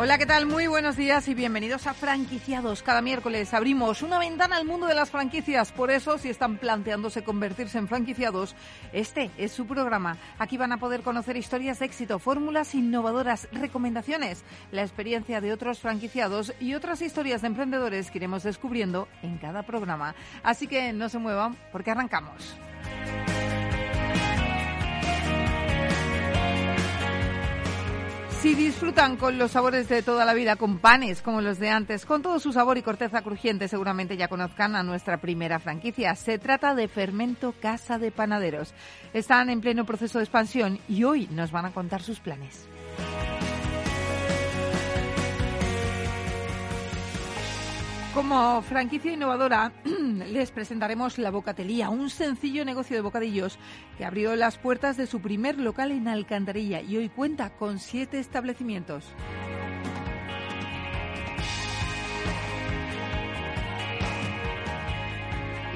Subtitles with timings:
[0.00, 0.46] Hola, ¿qué tal?
[0.46, 2.84] Muy buenos días y bienvenidos a Franquiciados.
[2.84, 5.72] Cada miércoles abrimos una ventana al mundo de las franquicias.
[5.72, 8.54] Por eso, si están planteándose convertirse en franquiciados,
[8.92, 10.16] este es su programa.
[10.38, 15.80] Aquí van a poder conocer historias de éxito, fórmulas innovadoras, recomendaciones, la experiencia de otros
[15.80, 20.14] franquiciados y otras historias de emprendedores que iremos descubriendo en cada programa.
[20.44, 22.56] Así que no se muevan porque arrancamos.
[28.40, 32.06] Si disfrutan con los sabores de toda la vida, con panes como los de antes,
[32.06, 36.14] con todo su sabor y corteza crujiente, seguramente ya conozcan a nuestra primera franquicia.
[36.14, 38.74] Se trata de Fermento Casa de Panaderos.
[39.12, 42.68] Están en pleno proceso de expansión y hoy nos van a contar sus planes.
[48.14, 53.58] Como franquicia innovadora, les presentaremos La Bocatelía, un sencillo negocio de bocadillos
[53.98, 58.18] que abrió las puertas de su primer local en Alcantarilla y hoy cuenta con siete
[58.18, 59.04] establecimientos.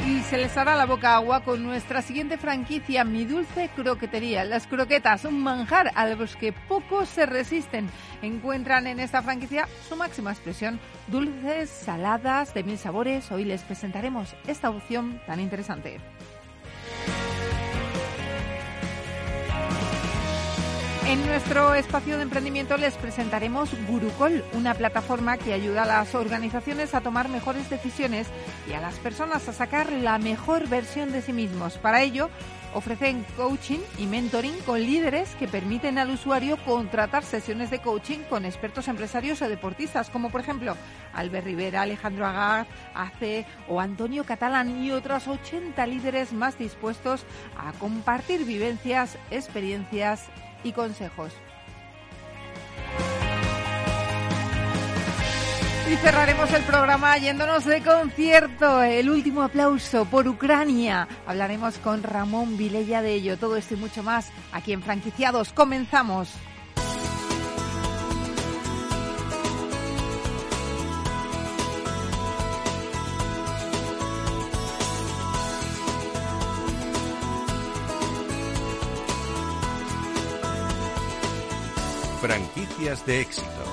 [0.04, 4.44] Y se les hará la boca agua con nuestra siguiente franquicia, Mi Dulce Croquetería.
[4.44, 7.88] Las croquetas, un manjar a los que pocos se resisten.
[8.20, 13.30] Encuentran en esta franquicia su máxima expresión, dulces, saladas, de mil sabores.
[13.30, 16.00] Hoy les presentaremos esta opción tan interesante.
[21.12, 26.94] En nuestro espacio de emprendimiento les presentaremos Gurucol, una plataforma que ayuda a las organizaciones
[26.94, 28.28] a tomar mejores decisiones
[28.66, 31.76] y a las personas a sacar la mejor versión de sí mismos.
[31.76, 32.30] Para ello,
[32.72, 38.46] ofrecen coaching y mentoring con líderes que permiten al usuario contratar sesiones de coaching con
[38.46, 40.78] expertos empresarios o deportistas, como por ejemplo
[41.12, 47.26] Albert Rivera, Alejandro Agar, AC o Antonio Catalán y otros 80 líderes más dispuestos
[47.58, 50.30] a compartir vivencias, experiencias
[50.64, 51.32] y consejos.
[55.90, 58.82] Y cerraremos el programa yéndonos de concierto.
[58.82, 61.06] El último aplauso por Ucrania.
[61.26, 63.36] Hablaremos con Ramón Vilella de ello.
[63.36, 65.52] Todo esto y mucho más aquí en Franquiciados.
[65.52, 66.30] Comenzamos.
[82.82, 83.71] Franquicias de éxito.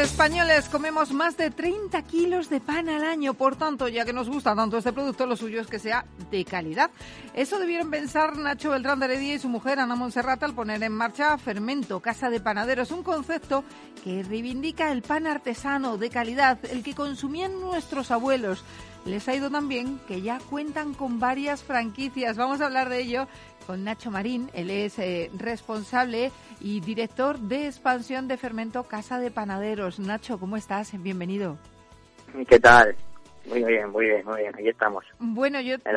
[0.00, 4.30] Españoles comemos más de 30 kilos de pan al año, por tanto, ya que nos
[4.30, 6.90] gusta tanto este producto, lo suyo es que sea de calidad.
[7.34, 10.92] Eso debieron pensar Nacho Beltrán de Heredia y su mujer Ana Monserrata al poner en
[10.92, 13.62] marcha Fermento, Casa de Panaderos, un concepto
[14.02, 18.64] que reivindica el pan artesano de calidad, el que consumían nuestros abuelos.
[19.04, 22.36] Les ha ido tan bien que ya cuentan con varias franquicias.
[22.36, 23.28] Vamos a hablar de ello
[23.66, 24.50] con Nacho Marín.
[24.54, 29.98] Él es eh, responsable y director de expansión de Fermento Casa de Panaderos.
[29.98, 30.92] Nacho, ¿cómo estás?
[31.02, 31.58] Bienvenido.
[32.48, 32.94] ¿Qué tal?
[33.46, 34.54] Muy bien, muy bien, muy bien.
[34.54, 35.04] Aquí estamos.
[35.18, 35.90] Bueno, yo te,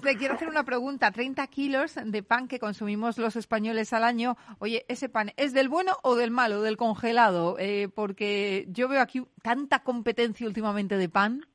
[0.00, 1.10] te, quiero hacer una pregunta.
[1.10, 4.36] 30 kilos de pan que consumimos los españoles al año.
[4.58, 7.56] Oye, ¿ese pan es del bueno o del malo, del congelado?
[7.58, 11.46] Eh, porque yo veo aquí tanta competencia últimamente de pan.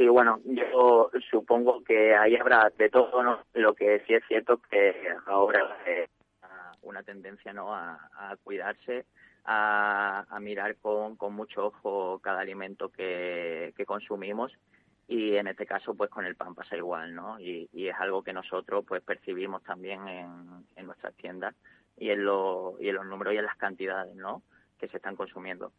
[0.00, 3.40] Sí, bueno, yo supongo que ahí habrá de todo, ¿no?
[3.52, 4.94] Lo que sí es cierto que
[5.26, 6.08] ahora es
[6.80, 7.74] una tendencia, ¿no?
[7.74, 7.98] A,
[8.42, 9.04] cuidarse,
[9.44, 14.56] a, mirar con, mucho ojo cada alimento que, consumimos
[15.06, 17.38] y en este caso, pues con el pan pasa igual, ¿no?
[17.38, 21.54] Y, es algo que nosotros, pues percibimos también en, en nuestras tiendas
[21.98, 24.42] y en, lo, y en los números y en las cantidades, ¿no?
[24.80, 25.72] Que se están consumiendo.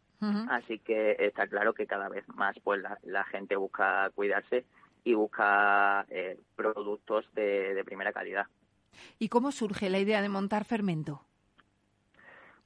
[0.49, 4.63] Así que está claro que cada vez más pues la, gente busca cuidarse
[5.03, 8.45] y busca eh, productos de, primera calidad.
[9.17, 11.25] ¿Y cómo surge la idea de montar Fermento?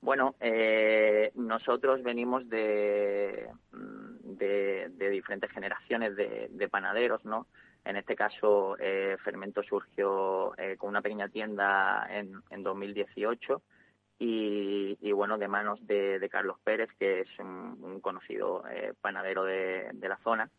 [0.02, 7.48] Bueno, eh, nosotros venimos de, de, diferentes generaciones de, panaderos, ¿no?
[7.86, 13.62] En este caso, eh, Fermento surgió con una pequeña tienda en, en 2018
[14.18, 20.18] y, bueno, de manos de, Carlos Pérez, que es un, conocido eh, panadero de, la
[20.24, 20.50] zona.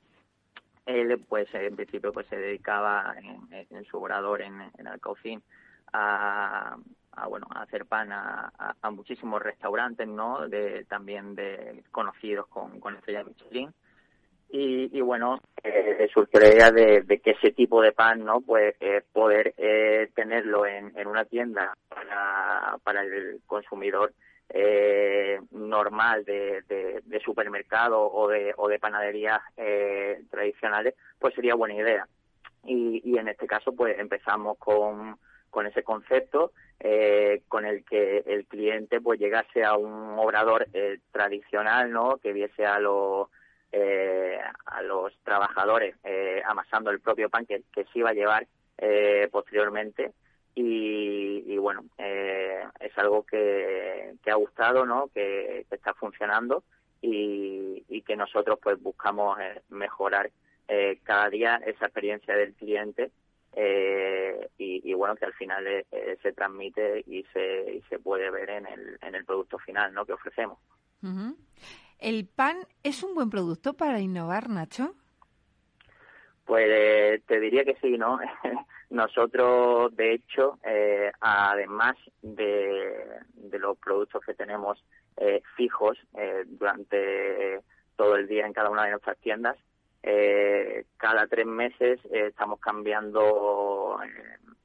[0.85, 5.43] Él, pues, en principio, pues se dedicaba en, su obrador en, en Alcaucín
[5.93, 6.76] a,
[7.29, 8.53] bueno a hacer pan a,
[8.91, 13.73] muchísimos restaurantes no de también de conocidos con, con estrella Michelin
[14.49, 19.55] y, bueno eh, surgió idea de, que ese tipo de pan no pues eh, poder
[19.57, 24.13] eh, tenerlo en, en, una tienda para, para el consumidor
[24.49, 31.75] eh, normal de, de, supermercado o de, o de panaderías eh, tradicionales, pues sería buena
[31.75, 32.07] idea.
[32.65, 35.19] Y, y en este caso, pues empezamos con,
[35.51, 40.99] con ese concepto eh, con el que el cliente pues llegase a un obrador eh,
[41.11, 42.19] tradicional, ¿no?
[42.19, 43.29] Que viese a los
[43.73, 48.47] eh, a los trabajadores eh, amasando el propio pan que, que se iba a llevar
[48.79, 50.13] eh, posteriormente
[50.59, 55.09] y, bueno, eh, es algo que, ha gustado, ¿no?
[55.13, 56.65] Que, está funcionando
[57.03, 60.31] y, que nosotros pues buscamos eh, mejorar
[60.69, 63.11] eh, cada día esa experiencia del cliente
[64.59, 65.85] y, bueno, que al final
[66.23, 70.07] se transmite y se, y se puede ver en el, en el producto final, ¿no?
[70.07, 70.59] Que ofrecemos.
[71.99, 74.95] ¿El pan es un buen producto para innovar, Nacho?
[76.45, 78.19] Pues te diría que sí, ¿no?
[78.91, 83.19] Nosotros, de hecho, eh, además de,
[83.59, 84.83] los productos que tenemos
[85.17, 87.63] eh, fijos eh, durante
[87.97, 89.57] todo el día en cada una de nuestras tiendas,
[90.99, 93.99] cada tres meses estamos cambiando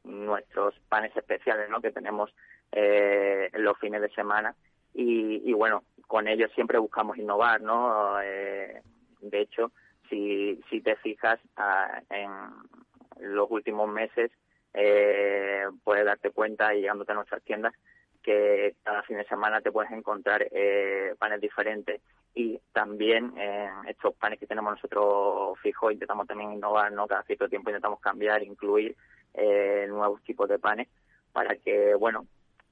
[0.04, 1.82] nuestros panes especiales ¿no?
[1.82, 2.32] que tenemos
[2.72, 4.56] en los fines de semana
[4.94, 8.18] y, y, bueno, con ellos siempre buscamos innovar, ¿no?
[8.18, 9.72] de hecho,
[10.10, 14.32] si, si te fijas ah, en los últimos meses
[14.74, 17.74] eh, puedes darte cuenta y llegándote a nuestras tiendas
[18.22, 22.02] que cada fin de semana te puedes encontrar eh, panes diferentes
[22.34, 27.08] y también eh, estos panes que tenemos nosotros fijos intentamos también innovar, ¿no?
[27.08, 28.96] Cada cierto tiempo intentamos cambiar, incluir
[29.34, 30.88] eh, nuevos tipos de panes
[31.34, 32.26] para que, bueno,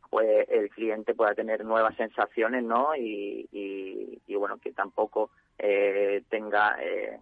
[0.09, 2.95] pues el cliente pueda tener nuevas sensaciones, ¿no?
[2.95, 7.19] Y, y, bueno, que tampoco eh, tenga eh,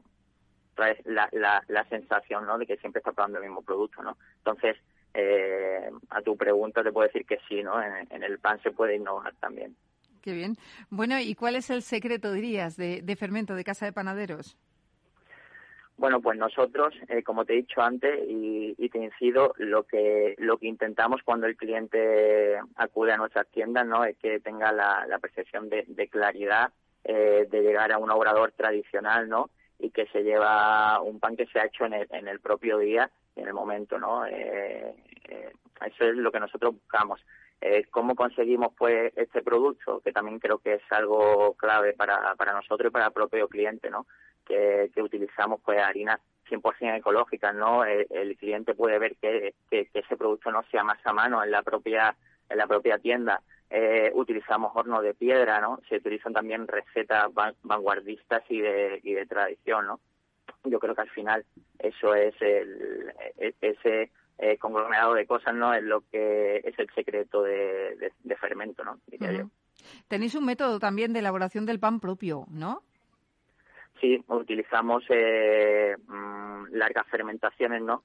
[1.05, 2.57] la, la, la sensación ¿no?
[2.57, 4.03] de que siempre está probando el mismo producto.
[4.03, 4.17] ¿no?
[4.37, 4.77] Entonces,
[5.13, 7.81] eh, a tu pregunta te puedo decir que sí, ¿no?
[7.81, 9.75] En, el pan se puede innovar también.
[10.21, 10.55] Qué bien.
[10.89, 14.57] Bueno, ¿y cuál es el secreto, dirías, de, de fermento de Casa de Panaderos?
[15.97, 20.57] Bueno, pues nosotros, eh, como te he dicho antes y, te incido, lo que lo
[20.57, 25.69] que intentamos cuando el cliente acude a nuestras tiendas, no, es que tenga la, percepción
[25.69, 26.71] de, claridad,
[27.03, 29.49] eh, de llegar a un obrador tradicional, no,
[29.79, 32.77] y que se lleva un pan que se ha hecho en el, en el propio
[32.77, 34.25] día en el momento, ¿no?
[34.25, 34.95] Eh,
[35.29, 35.51] eh,
[35.85, 37.21] eso es lo que nosotros buscamos.
[37.61, 40.01] Eh, ¿Cómo conseguimos pues este producto?
[40.01, 43.89] Que también creo que es algo clave para, para nosotros y para el propio cliente,
[43.89, 44.05] ¿no?
[44.47, 47.83] Que, utilizamos pues harinas 100% ecológicas, ¿no?
[47.83, 51.61] El, cliente puede ver que, que, ese producto no sea más a mano en la
[51.61, 52.15] propia
[52.49, 55.81] en la propia tienda eh, utilizamos horno de piedra, ¿no?
[55.89, 57.27] Se utilizan también recetas
[57.63, 59.99] vanguardistas y de, y de tradición, ¿no?
[60.63, 61.45] Yo creo que al final
[61.79, 65.73] eso es el, e, ese eh, conglomerado de cosas, ¿no?
[65.73, 68.99] Es lo que es el secreto de, de, fermento, ¿no?
[70.07, 72.83] Tenéis un método también de elaboración del pan propio, ¿no?
[73.99, 78.03] Sí, utilizamos eh, mm, largas fermentaciones, ¿no?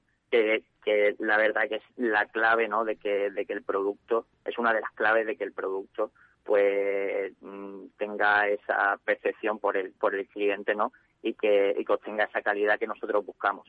[0.83, 2.83] que, la verdad que es la clave ¿no?
[2.83, 6.11] de, que, el producto, es una de las claves de que el producto
[6.43, 10.91] pues mm, tenga esa percepción por el, por el cliente ¿no?
[11.21, 13.67] y, que, y que obtenga esa calidad que nosotros buscamos.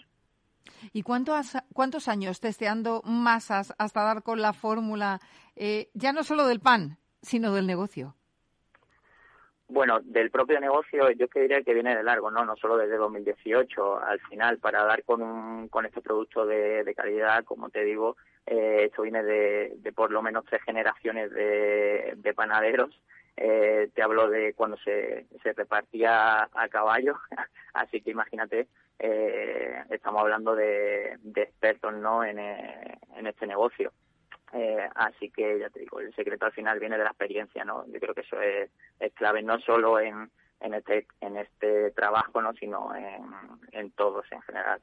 [0.93, 5.21] ¿Y cuántos, cuántos años testeando masas hasta dar con la fórmula,
[5.57, 8.17] eh, ya no solo del pan, sino del negocio?
[9.75, 12.45] Bueno, del propio negocio yo que diría que viene de largo, ¿no?
[12.45, 13.99] No solo desde 2018.
[13.99, 18.17] Al final, para dar con, un, con este producto de, calidad, como te digo,
[18.47, 23.03] eh, esto viene de, de, por lo menos tres generaciones de, de panaderos.
[23.37, 27.17] Eh, te hablo de cuando se, se repartía a caballo,
[27.75, 28.69] así que imagínate,
[29.01, 32.23] eh, estamos hablando de, de expertos ¿no?
[32.23, 32.39] en
[33.27, 33.91] este negocio.
[34.57, 37.85] Eh, así que ya te digo, el secreto al final viene de la experiencia, ¿no?
[37.89, 38.71] Yo creo que eso es,
[39.15, 40.31] clave no solo en,
[40.61, 42.53] en este en este trabajo, ¿no?
[42.55, 43.25] Sino en,
[43.73, 44.81] en todos en general.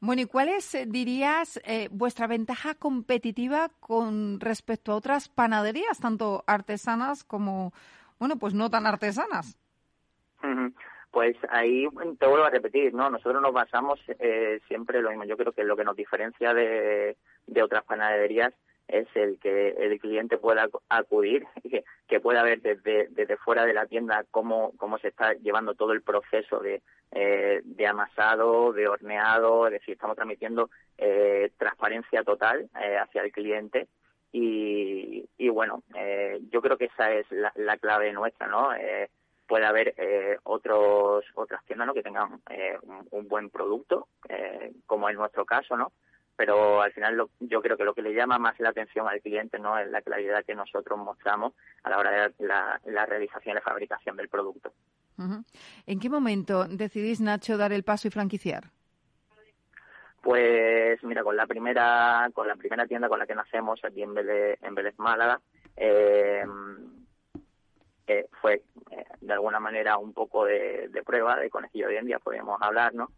[0.00, 5.98] Bueno, ¿y cuál es, eh, dirías, eh, vuestra ventaja competitiva con respecto a otras panaderías,
[6.00, 7.72] tanto artesanas como,
[8.18, 9.58] bueno, pues no tan artesanas?
[11.10, 11.86] Pues ahí
[12.18, 13.10] te vuelvo a repetir, ¿no?
[13.10, 15.24] Nosotros nos basamos eh, siempre lo mismo.
[15.24, 17.16] Yo creo que lo que nos diferencia de,
[17.48, 18.54] de otras panaderías
[18.88, 23.74] es el que el cliente pueda acudir, que, que pueda ver desde, desde fuera de
[23.74, 28.88] la tienda cómo, cómo se está llevando todo el proceso de, eh, de amasado, de
[28.88, 33.88] horneado, es decir, estamos transmitiendo eh, transparencia total eh, hacia el cliente
[34.32, 38.74] y, y bueno, eh, yo creo que esa es la, la clave nuestra, ¿no?
[38.74, 39.10] Eh,
[39.46, 41.94] puede haber eh, otros otras tiendas ¿no?
[41.94, 42.42] que tengan
[42.82, 44.08] un, un, buen producto,
[44.84, 45.92] como en nuestro caso, ¿no?
[46.38, 49.20] Pero al final lo, yo creo que lo que le llama más la atención al
[49.20, 51.52] cliente no es la claridad que nosotros mostramos
[51.82, 54.72] a la hora de la, la realización y la fabricación del producto.
[55.18, 55.44] Uh -huh.
[55.86, 58.70] ¿En qué momento decidís, Nacho, dar el paso y franquiciar?
[60.22, 64.14] Pues mira, con la primera con la primera tienda con la que nacemos aquí en
[64.14, 65.40] Vélez, en Vélez Málaga,
[65.76, 66.44] eh,
[68.06, 72.20] eh, fue eh, de alguna manera un poco de, de, prueba de conejillo de India,
[72.20, 73.10] podríamos hablar, ¿no?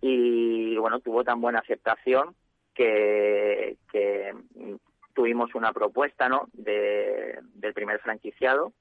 [0.00, 2.34] Y bueno, tuvo tan buena aceptación
[2.74, 3.76] que,
[5.14, 6.48] tuvimos una propuesta, ¿no?
[6.52, 8.72] De, del primer franquiciado,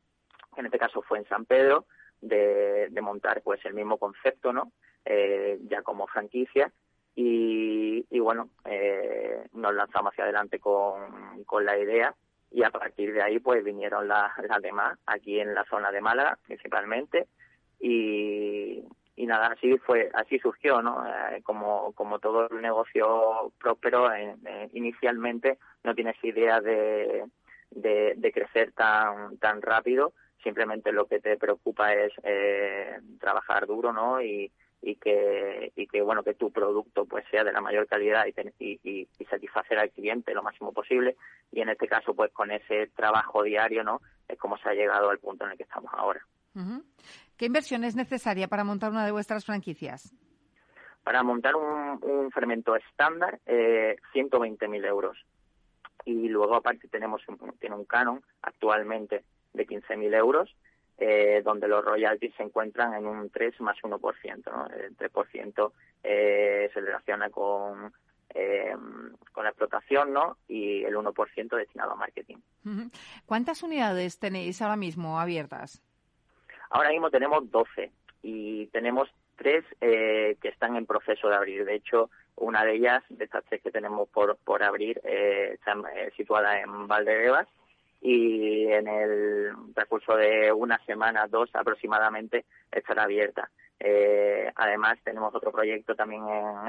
[0.54, 1.86] que en este caso fue en San Pedro,
[2.22, 4.72] de, montar pues el mismo concepto, ¿no?
[5.06, 6.72] Eh, ya como franquicia
[7.16, 12.16] y, bueno, eh, nos lanzamos hacia adelante con, con la idea
[12.50, 16.02] y a partir de ahí pues vinieron las, las demás aquí en la zona de
[16.02, 17.28] Málaga principalmente
[17.80, 18.84] y,
[19.16, 24.36] y nada así fue así surgió no eh, como como todo el negocio próspero eh,
[24.46, 27.26] eh, inicialmente no tienes idea de,
[27.72, 33.94] de, de crecer tan tan rápido simplemente lo que te preocupa es eh, trabajar duro
[33.94, 34.52] no y
[34.82, 38.80] y que y que bueno que tu producto pues sea de la mayor calidad y,
[38.84, 41.16] y, y, satisfacer al cliente lo máximo posible.
[41.52, 45.10] Y en este caso pues con ese trabajo diario no es como se ha llegado
[45.10, 46.22] al punto en el que estamos ahora.
[47.38, 50.14] ¿Qué inversión es necesaria para montar una de vuestras franquicias?
[51.04, 55.18] Para montar un, un fermento estándar, eh, 120.000 euros.
[56.06, 60.56] Y luego aparte tenemos un, tiene un canon actualmente de 15.000 euros
[60.98, 64.52] eh, donde los royalties se encuentran en un 3 más 1%.
[64.52, 64.68] ¿no?
[64.68, 65.72] El 3%
[66.04, 67.92] eh, se relaciona con,
[68.30, 68.76] eh,
[69.32, 70.38] con la explotación ¿no?
[70.48, 72.38] y el 1% destinado a marketing.
[73.26, 75.82] ¿Cuántas unidades tenéis ahora mismo abiertas?
[76.74, 77.92] Ahora mismo tenemos 12
[78.24, 81.66] y tenemos tres eh, que están en proceso de abrir.
[81.66, 85.74] De hecho, una de ellas, de estas tres que tenemos por, por abrir, eh, está
[85.96, 87.48] eh, situada en Valdebebas
[88.02, 93.52] y en el transcurso de una semana, dos aproximadamente, estará abierta.
[94.56, 96.24] Además, tenemos otro proyecto también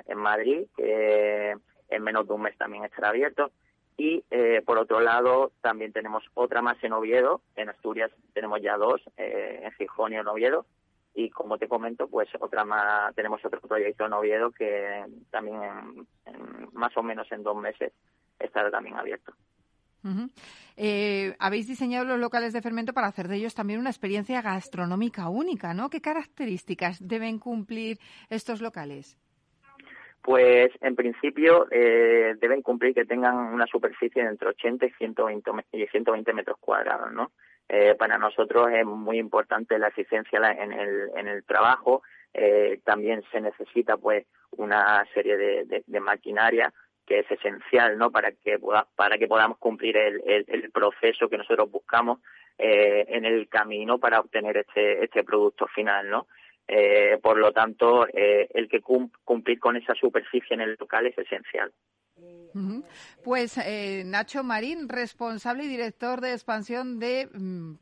[0.07, 1.57] en Madrid, que
[1.89, 3.53] en menos de un mes también estará abierto.
[3.97, 7.41] Y eh, por otro lado, también tenemos otra más en Oviedo.
[7.57, 10.67] En Asturias tenemos ya dos, eh, en Gijón y en Oviedo.
[11.15, 16.09] Y como te comento, pues otra más, tenemos otro proyecto en Oviedo que también
[16.73, 17.93] más o menos en dos meses
[18.41, 19.33] estará también abierto.
[20.77, 25.29] Eh, habéis diseñado los locales de fermento para hacer de ellos también una experiencia gastronómica
[25.29, 25.89] única, ¿no?
[25.89, 27.99] ¿Qué características deben cumplir
[28.29, 29.17] estos locales?
[30.25, 35.51] Pues en principio eh, deben cumplir que tengan una superficie de entre 80 y 120,
[35.73, 37.33] y 120 metros cuadrados, ¿no?
[37.69, 42.03] Eh, para nosotros es muy importante la eficiencia en el, en el trabajo.
[42.33, 46.73] Eh, también se necesita pues una serie de, maquinaria
[47.05, 48.59] que es esencial no para que
[48.97, 52.21] para que podamos cumplir el, el, el proceso que nosotros buscamos
[52.57, 56.29] eh, en el camino para obtener este este producto final no
[56.69, 61.07] eh, por lo tanto eh, el que cum cumplir con esa superficie en el local
[61.07, 61.73] es esencial
[63.25, 67.75] pues eh, Nacho Marín responsable y director de expansión de mm,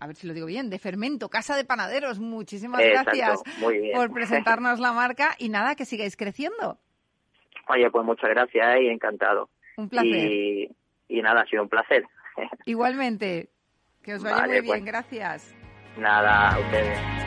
[0.00, 2.18] a ver si lo digo bien, de Fermento, Casa de Panaderos.
[2.18, 6.78] Muchísimas Exacto, gracias muy por presentarnos la marca y nada, que sigáis creciendo.
[7.68, 9.48] Oye, pues muchas gracias y encantado.
[9.76, 10.08] Un placer.
[10.08, 10.70] Y,
[11.08, 12.04] y nada, ha sido un placer.
[12.66, 13.48] Igualmente.
[14.02, 15.54] Que os vaya vale, muy pues, bien, gracias.
[15.98, 17.25] Nada, a ustedes.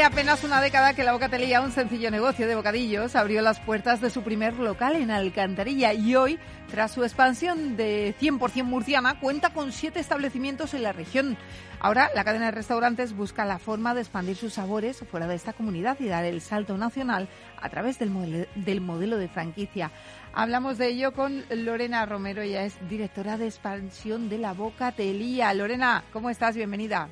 [0.00, 4.00] Hace apenas una década que la Bocatelía, un sencillo negocio de bocadillos, abrió las puertas
[4.00, 6.38] de su primer local en Alcantarilla y hoy,
[6.70, 11.36] tras su expansión de 100% murciana, cuenta con siete establecimientos en la región.
[11.80, 15.52] Ahora, la cadena de restaurantes busca la forma de expandir sus sabores fuera de esta
[15.52, 17.28] comunidad y dar el salto nacional
[17.60, 19.90] a través del modelo, del modelo de franquicia.
[20.32, 25.52] Hablamos de ello con Lorena Romero, ella es directora de expansión de la Bocatelía.
[25.52, 26.56] Lorena, ¿cómo estás?
[26.56, 27.10] Bienvenida.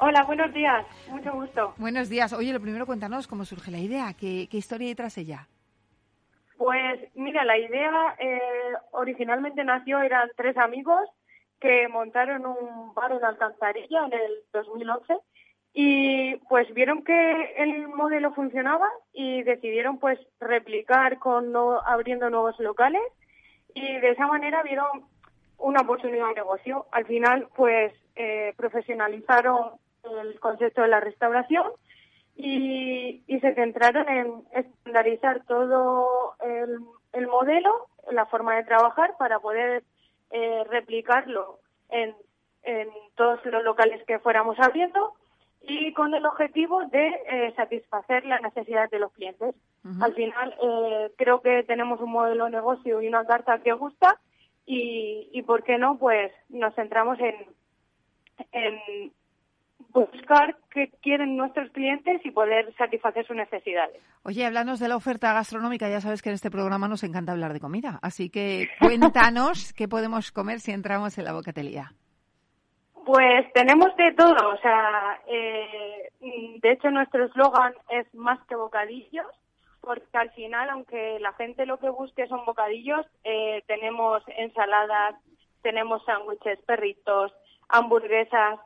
[0.00, 0.86] Hola, buenos días.
[1.08, 1.74] Mucho gusto.
[1.76, 2.32] Buenos días.
[2.32, 5.48] Oye, lo primero cuéntanos cómo surge la idea, qué, qué historia hay tras ella.
[6.56, 8.40] Pues mira, la idea eh,
[8.92, 11.00] originalmente nació, eran tres amigos
[11.60, 15.14] que montaron un bar en Alcantarilla en el 2011
[15.72, 22.58] y pues vieron que el modelo funcionaba y decidieron pues replicar con no, abriendo nuevos
[22.60, 23.02] locales
[23.74, 24.86] y de esa manera vieron
[25.58, 26.86] una oportunidad de negocio.
[26.92, 29.72] Al final pues eh, profesionalizaron
[30.20, 31.66] el concepto de la restauración
[32.36, 36.78] y, y se centraron en estandarizar todo el,
[37.12, 39.82] el modelo, la forma de trabajar para poder
[40.30, 41.58] eh, replicarlo
[41.90, 42.14] en,
[42.62, 45.14] en todos los locales que fuéramos abriendo
[45.60, 49.54] y con el objetivo de eh, satisfacer las necesidades de los clientes.
[50.00, 54.20] Al final, eh, creo que tenemos un modelo de negocio y una carta que gusta
[54.66, 55.96] y, y ¿por qué no?
[55.98, 57.34] Pues nos centramos en,
[58.52, 59.12] en
[60.06, 63.96] buscar qué quieren nuestros clientes y poder satisfacer sus necesidades.
[64.22, 65.88] Oye, háblanos de la oferta gastronómica.
[65.88, 67.98] Ya sabes que en este programa nos encanta hablar de comida.
[68.02, 71.92] Así que cuéntanos qué podemos comer si entramos en la bocatelía.
[73.04, 74.50] Pues tenemos de todo.
[74.50, 76.10] O sea, eh,
[76.60, 79.26] de hecho, nuestro eslogan es más que bocadillos
[79.80, 85.14] porque al final, aunque la gente lo que busque son bocadillos, eh, tenemos ensaladas,
[85.62, 87.32] tenemos sándwiches, perritos,
[87.68, 88.60] hamburguesas,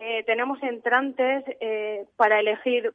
[0.00, 2.92] eh, tenemos entrantes eh, para elegir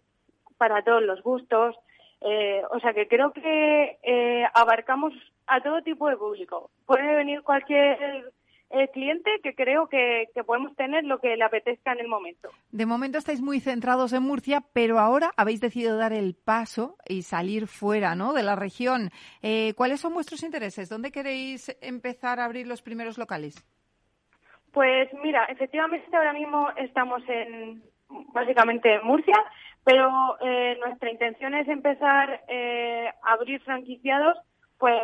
[0.58, 1.76] para todos los gustos.
[2.22, 5.14] Eh, o sea que creo que eh, abarcamos
[5.48, 6.72] a todo tipo de público.
[6.86, 8.34] Puede venir cualquier
[8.72, 12.50] eh, cliente que creo que, que, podemos tener lo que le apetezca en el momento.
[12.72, 17.22] De momento estáis muy centrados en Murcia, pero ahora habéis decidido dar el paso y
[17.22, 18.34] salir fuera ¿no?
[18.34, 19.12] de la región.
[19.42, 20.90] Eh, ¿Cuáles son vuestros intereses?
[20.90, 23.64] ¿Dónde queréis empezar a abrir los primeros locales?
[24.76, 27.82] Pues mira, efectivamente ahora mismo estamos en
[28.34, 29.42] básicamente en Murcia,
[29.86, 34.38] pero eh, nuestra intención es empezar eh, a abrir franquiciados,
[34.78, 35.02] pues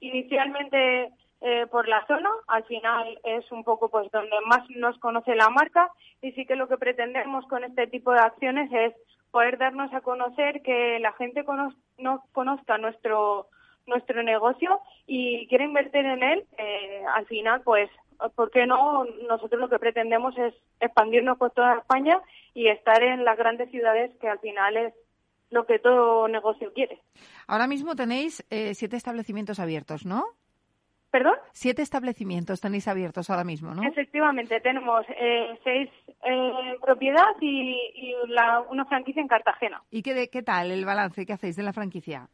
[0.00, 1.10] inicialmente
[1.42, 5.50] eh, por la zona, al final es un poco pues donde más nos conoce la
[5.50, 5.90] marca
[6.22, 8.94] y sí que lo que pretendemos con este tipo de acciones es
[9.30, 13.48] poder darnos a conocer que la gente cono no conozca nuestro
[13.86, 17.90] nuestro negocio y quiere invertir en él, eh, al final pues
[18.34, 19.04] ¿por qué no?
[19.28, 22.20] Nosotros lo que pretendemos es expandirnos por toda España
[22.54, 24.94] y estar en las grandes ciudades que al final es
[25.50, 27.00] lo que todo negocio quiere.
[27.46, 30.24] Ahora mismo tenéis eh, siete establecimientos abiertos, ¿no?
[31.10, 31.34] ¿Perdón?
[31.52, 33.82] Siete establecimientos tenéis abiertos ahora mismo, ¿no?
[33.82, 35.90] Efectivamente, tenemos eh, seis
[36.22, 39.82] en eh, propiedad y, y la, una franquicia en Cartagena.
[39.90, 42.28] ¿Y qué, de, qué tal el balance que hacéis de la franquicia?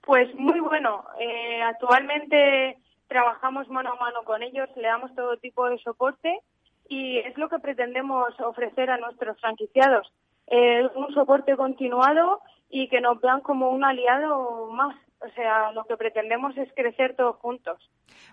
[0.00, 1.04] Pues muy bueno.
[1.20, 6.40] Eh, actualmente trabajamos mano a mano con ellos, le damos todo tipo de soporte
[6.88, 10.12] y es lo que pretendemos ofrecer a nuestros franquiciados.
[10.48, 14.96] Eh, un soporte continuado y que nos vean como un aliado más.
[15.20, 17.78] O sea, lo que pretendemos es crecer todos juntos.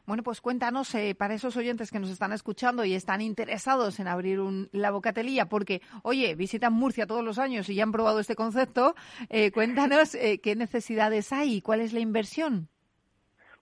[0.06, 4.08] Bueno, pues cuéntanos eh, para esos oyentes que nos están escuchando y están interesados en
[4.08, 8.20] abrir un, la bocatelía, porque, oye, visitan Murcia todos los años y ya han probado
[8.20, 8.96] este concepto,
[9.30, 12.70] eh, cuéntanos eh, qué necesidades hay y cuál es la inversión.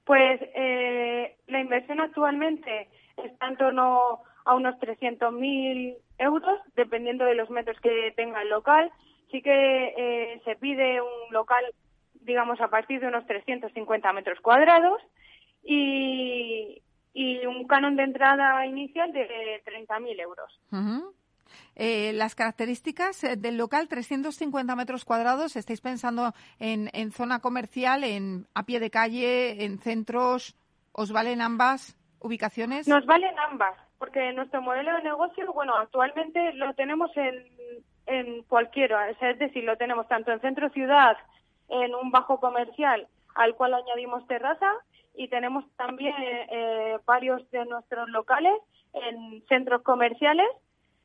[0.06, 7.50] Pues eh, la inversión actualmente está en torno a unos 300.000 euros, dependiendo de los
[7.50, 8.92] metros que tenga el local.
[9.30, 11.64] Sí que eh, se pide un local,
[12.22, 15.02] digamos, a partir de unos 350 metros cuadrados
[15.64, 16.82] y,
[17.14, 20.60] y un canon de entrada inicial de 30.000 euros.
[21.76, 28.46] Eh, las características del local, 350 metros cuadrados, ¿estáis pensando en, en, zona comercial, en
[28.54, 30.56] a pie de calle, en centros?
[30.92, 32.88] ¿Os valen ambas ubicaciones?
[32.88, 37.46] Nos valen ambas, porque nuestro modelo de negocio, bueno, actualmente lo tenemos en,
[38.06, 41.18] en cualquiera, es decir, lo tenemos tanto en centro ciudad,
[41.70, 44.70] en un bajo comercial, al cual añadimos terraza,
[45.16, 48.54] y tenemos también eh, varios de nuestros locales
[48.94, 50.48] en centros comerciales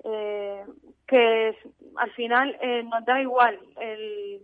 [0.04, 0.64] eh,
[1.06, 1.56] que
[1.96, 4.40] al final eh, nos da igual el,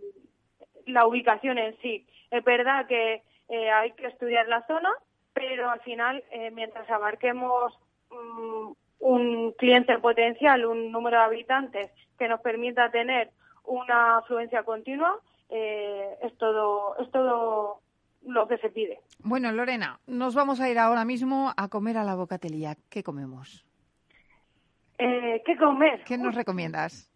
[0.87, 2.05] la ubicación en sí.
[2.31, 4.89] Es verdad que eh, hay que estudiar la zona,
[5.33, 7.73] pero al final, eh, mientras abarquemos
[8.11, 13.31] um, un cliente potencial, un número de habitantes que nos permita tener
[13.65, 17.79] una afluencia continua, eh, es todo, es todo
[18.25, 18.99] lo que se pide.
[19.19, 22.75] Bueno, Lorena, nos vamos a ir ahora mismo a comer a la bocatelía.
[22.89, 23.65] ¿Qué comemos?
[25.05, 26.01] Eh, ¿Qué comer?
[26.05, 27.11] ¿Qué nos recomiendas?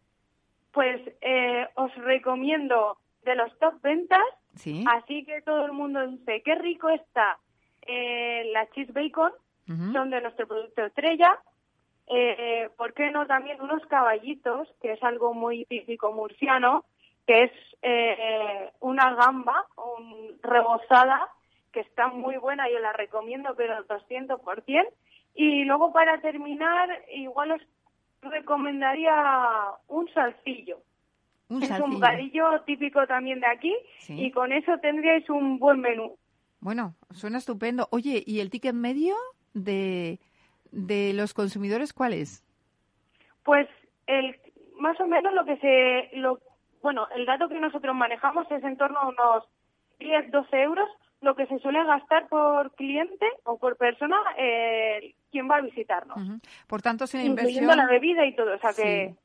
[0.74, 4.84] Pues eh, os recomiendo de los top ventas, ¿Sí?
[4.90, 7.38] así que todo el mundo dice, qué rico está
[7.84, 9.32] eh, la cheese bacon,
[9.70, 9.94] uh -huh.
[9.94, 11.40] son de nuestro producto estrella.
[12.08, 16.84] Eh, ¿Por qué no también unos caballitos, que es algo muy típico murciano,
[17.26, 21.30] que es eh, una gamba un, rebozada
[21.72, 24.88] que está muy buena, yo la recomiendo, pero 200%.
[25.36, 27.62] Y luego para terminar, igual os
[28.22, 29.14] recomendaría
[29.88, 30.80] un salsillo.
[31.50, 34.26] Un es un bocadillo típico también de aquí Sí.
[34.26, 36.18] y con eso tendríais un buen menú.
[36.60, 37.88] Bueno, suena estupendo.
[37.92, 39.16] Oye, ¿y el ticket medio
[39.54, 40.20] de,
[40.72, 42.44] de los consumidores cuál es?
[43.44, 43.68] Pues
[44.08, 44.36] el
[44.80, 46.40] más o menos lo que se lo
[46.82, 49.44] bueno, el dato que nosotros manejamos es en torno a unos
[50.00, 50.88] 10, 12 euros
[51.22, 56.18] lo que se suele gastar por cliente o por persona eh, va a visitarnos.
[56.66, 57.78] Por tanto, si la incluyendo inversión...
[57.78, 59.16] la bebida y todo, o sea que Sí.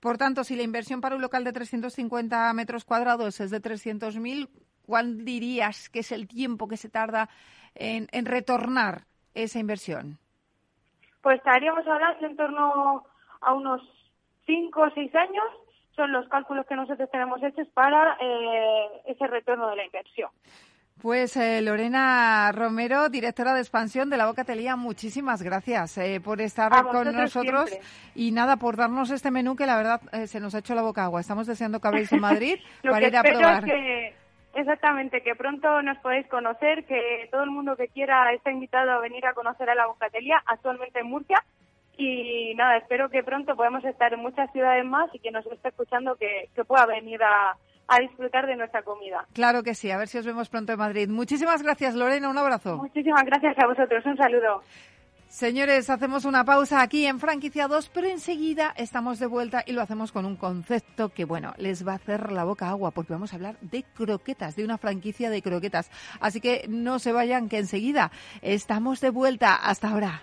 [0.00, 4.48] Por tanto, si la inversión para un local de 350 metros cuadrados es de 300.000,
[4.86, 7.28] ¿cuál dirías que es el tiempo que se tarda
[7.74, 9.02] en, en retornar
[9.34, 10.18] esa inversión?
[11.22, 13.04] pues estaríamos hablando en torno
[13.40, 13.82] a unos
[14.46, 15.44] 5 o 6 años
[15.94, 20.30] son los cálculos que nosotros tenemos hechos para eh, ese retorno de la inversión.
[21.02, 26.74] Pues eh, Lorena Romero, directora de expansión de la Bocatelía, muchísimas gracias eh, por estar
[26.74, 27.88] A con nosotros siempre.
[28.14, 30.82] y nada, por darnos este menú que la verdad eh, se nos ha hecho la
[30.82, 31.22] boca agua.
[31.22, 33.64] Estamos deseando que habléis en Madrid para ir a probar.
[33.64, 34.14] que,
[34.54, 39.00] exactamente, que pronto nos podéis conocer, que todo el mundo que quiera está invitado a
[39.00, 41.42] venir a conocer a la Bocatelía, actualmente en Murcia.
[41.96, 45.68] Y nada, espero que pronto podamos estar en muchas ciudades más y que nos esté
[45.68, 47.56] escuchando que, que pueda venir a,
[47.90, 49.26] a disfrutar de nuestra comida.
[49.34, 51.08] Claro que sí, a ver si os vemos pronto en Madrid.
[51.08, 52.76] Muchísimas gracias, Lorena, un abrazo.
[52.76, 54.62] Muchísimas gracias a vosotros, un saludo.
[55.26, 60.10] Señores, hacemos una pausa aquí en Franquiciados, pero enseguida estamos de vuelta y lo hacemos
[60.10, 63.36] con un concepto que, bueno, les va a hacer la boca agua porque vamos a
[63.36, 65.88] hablar de croquetas, de una franquicia de croquetas.
[66.20, 68.10] Así que no se vayan, que enseguida
[68.42, 69.54] estamos de vuelta.
[69.54, 70.22] Hasta ahora.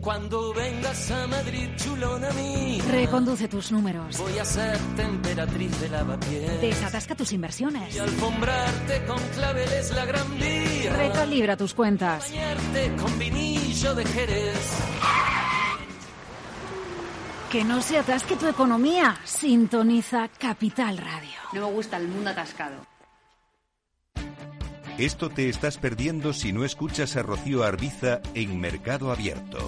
[0.00, 4.16] Cuando vengas a Madrid, chulona mía, Reconduce tus números.
[4.18, 6.60] voy a ser temperatriz de lavapiés.
[6.60, 7.94] Desatasca tus inversiones.
[7.94, 10.96] Y alfombrarte con claveles la gran vía.
[10.96, 12.30] Recalibra tus cuentas.
[12.30, 14.78] Bañarte con vinillo de Jerez.
[17.52, 19.18] Que no se atasque tu economía.
[19.24, 21.30] Sintoniza Capital Radio.
[21.52, 22.86] No me gusta el mundo atascado.
[24.96, 29.58] Esto te estás perdiendo si no escuchas a Rocío Arbiza en Mercado Abierto.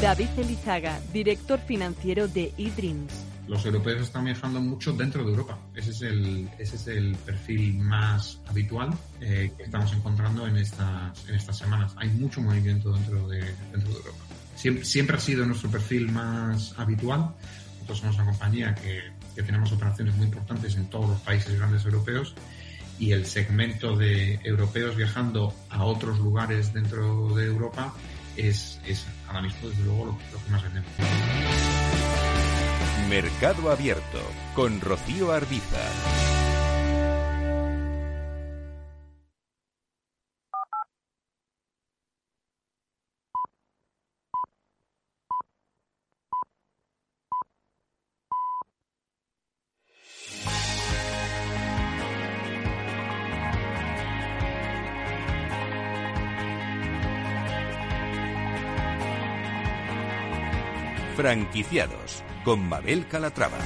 [0.00, 3.12] David Elizaga, director financiero de eDreams.
[3.48, 5.58] Los europeos están viajando mucho dentro de Europa.
[5.74, 8.90] Ese es el, ese es el perfil más habitual
[9.22, 11.94] eh, que estamos encontrando en estas, en estas semanas.
[11.96, 13.40] Hay mucho movimiento dentro de,
[13.72, 14.18] dentro de Europa.
[14.54, 17.34] Siempre, siempre ha sido nuestro perfil más habitual.
[17.74, 19.00] Nosotros somos una compañía que,
[19.34, 22.34] que tenemos operaciones muy importantes en todos los países grandes europeos
[22.98, 27.94] y el segmento de europeos viajando a otros lugares dentro de Europa
[28.36, 30.90] es, es ahora mismo, desde luego, lo, lo que más vendemos.
[33.08, 34.20] Mercado Abierto
[34.54, 36.35] con Rocío Arbiza.
[61.16, 63.56] Franquiciados con Mabel Calatrava.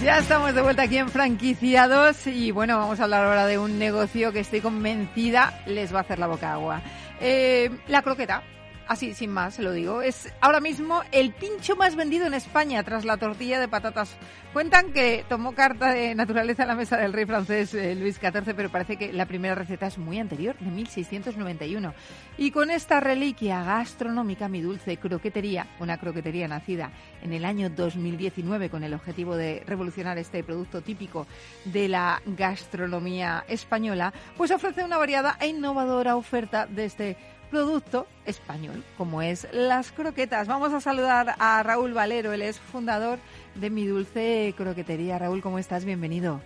[0.00, 3.80] Ya estamos de vuelta aquí en Franquiciados y bueno, vamos a hablar ahora de un
[3.80, 6.82] negocio que estoy convencida les va a hacer la boca agua.
[7.20, 8.44] Eh, la croqueta.
[8.86, 10.02] Así, sin más, lo digo.
[10.02, 14.14] Es ahora mismo el pincho más vendido en España tras la tortilla de patatas.
[14.52, 18.54] Cuentan que tomó carta de naturaleza en la mesa del rey francés eh, Luis XIV,
[18.54, 21.94] pero parece que la primera receta es muy anterior, de 1691.
[22.36, 26.90] Y con esta reliquia gastronómica, mi dulce croquetería, una croquetería nacida
[27.22, 31.26] en el año 2019 con el objetivo de revolucionar este producto típico
[31.64, 37.16] de la gastronomía española, pues ofrece una variada e innovadora oferta de este
[37.54, 40.48] producto español, como es las croquetas.
[40.48, 43.20] Vamos a saludar a Raúl Valero, él es fundador
[43.54, 45.20] de Mi Dulce Croquetería.
[45.20, 45.84] Raúl, ¿cómo estás?
[45.84, 46.40] Bienvenido.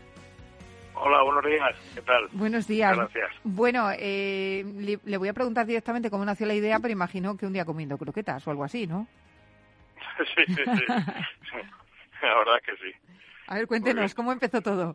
[0.93, 1.75] Hola, buenos días.
[1.95, 2.29] ¿Qué tal?
[2.33, 2.95] Buenos días.
[2.95, 3.31] Gracias.
[3.43, 7.47] Bueno, eh, le, le, voy a preguntar directamente cómo nació la idea, pero imagino que
[7.47, 9.07] un día comiendo croquetas o algo así, ¿no?
[10.37, 10.85] sí, sí, sí.
[12.23, 12.95] la verdad es que sí.
[13.47, 14.95] A ver, cuéntenos, ¿cómo empezó todo?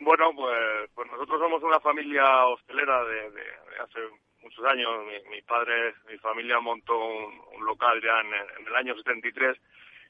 [0.00, 4.00] Bueno, pues, pues nosotros somos una familia hostelera de, de, de hace
[4.46, 4.88] muchos años.
[5.06, 9.58] Mi, mi, padre, mi familia montó un, local ya en, en, el año 73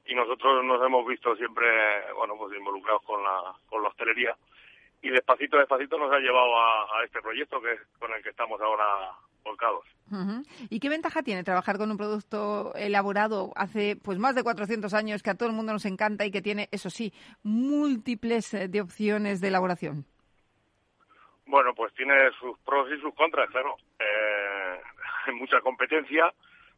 [0.07, 1.67] y nosotros nos hemos visto siempre,
[2.15, 4.37] bueno, pues involucrados con la, con la hostelería
[5.03, 8.61] y despacito, despacito nos ha llevado a, este proyecto que es con el que estamos
[8.61, 8.85] ahora
[9.45, 9.85] volcados.
[10.71, 15.23] ¿Y qué ventaja tiene trabajar con un producto elaborado hace pues más de 400 años
[15.23, 18.81] que a todo el mundo nos encanta y que tiene, eso sí, múltiples eh, de
[18.81, 20.07] opciones de elaboración?
[21.47, 23.77] Bueno, pues tiene sus pros y sus contras, claro.
[23.99, 24.81] Eh,
[25.27, 26.33] hay mucha competencia,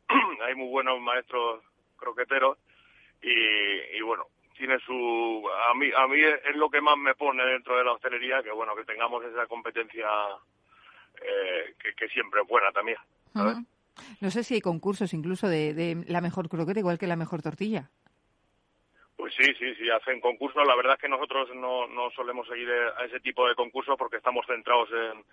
[0.45, 1.63] hay muy buenos maestros
[1.97, 2.59] croqueteros
[3.23, 4.27] y, y, bueno,
[4.57, 5.45] tiene su...
[5.71, 8.53] A mí, a mí es lo que más me pone dentro de la hostelería, que
[8.53, 10.07] bueno, que tengamos esa competencia
[11.21, 12.99] eh, que, siempre es buena también.
[13.33, 13.57] ¿sabes?
[13.57, 13.65] Uh.
[14.21, 17.43] No sé si hay concursos incluso de, de la mejor croqueta igual que la mejor
[17.43, 17.91] tortilla.
[19.19, 20.65] Pues sí, sí, sí, hacen concursos.
[20.65, 24.19] La verdad es que nosotros no, no solemos seguir a ese tipo de concursos porque
[24.19, 25.25] estamos centrados en,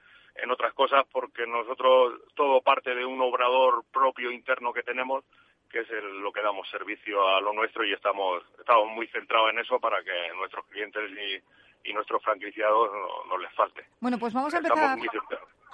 [0.42, 5.24] en otras cosas, porque nosotros todo parte de un obrador propio interno que tenemos,
[5.70, 9.52] que es el, lo que damos servicio a lo nuestro y estamos, estamos muy centrados
[9.52, 13.86] en eso para que nuestros clientes y, y nuestros franquiciados no, no, les falte.
[14.00, 14.98] Bueno, pues vamos a empezar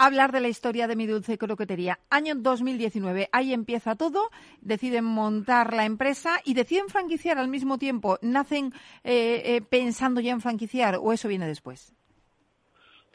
[0.02, 2.00] hablar de la historia de mi dulce croquetería.
[2.10, 8.18] Año 2019, ahí empieza todo, deciden montar la empresa y deciden franquiciar al mismo tiempo.
[8.24, 11.96] ¿Nacen eh, eh, pensando ya en franquiciar o eso viene después?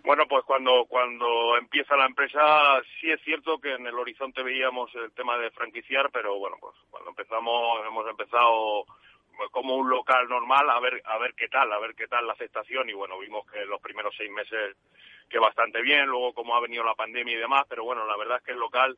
[0.04, 2.40] Bueno, pues cuando cuando empieza la empresa
[3.00, 6.76] sí es cierto que en el horizonte veíamos el tema de franquiciar, pero bueno, pues
[6.90, 8.84] cuando empezamos hemos empezado
[9.50, 12.34] como un local normal a ver a ver qué tal, a ver qué tal la
[12.34, 14.76] aceptación y bueno, vimos que los primeros seis meses
[15.28, 18.38] que bastante bien, luego como ha venido la pandemia y demás, pero bueno, la verdad
[18.38, 18.96] es que el local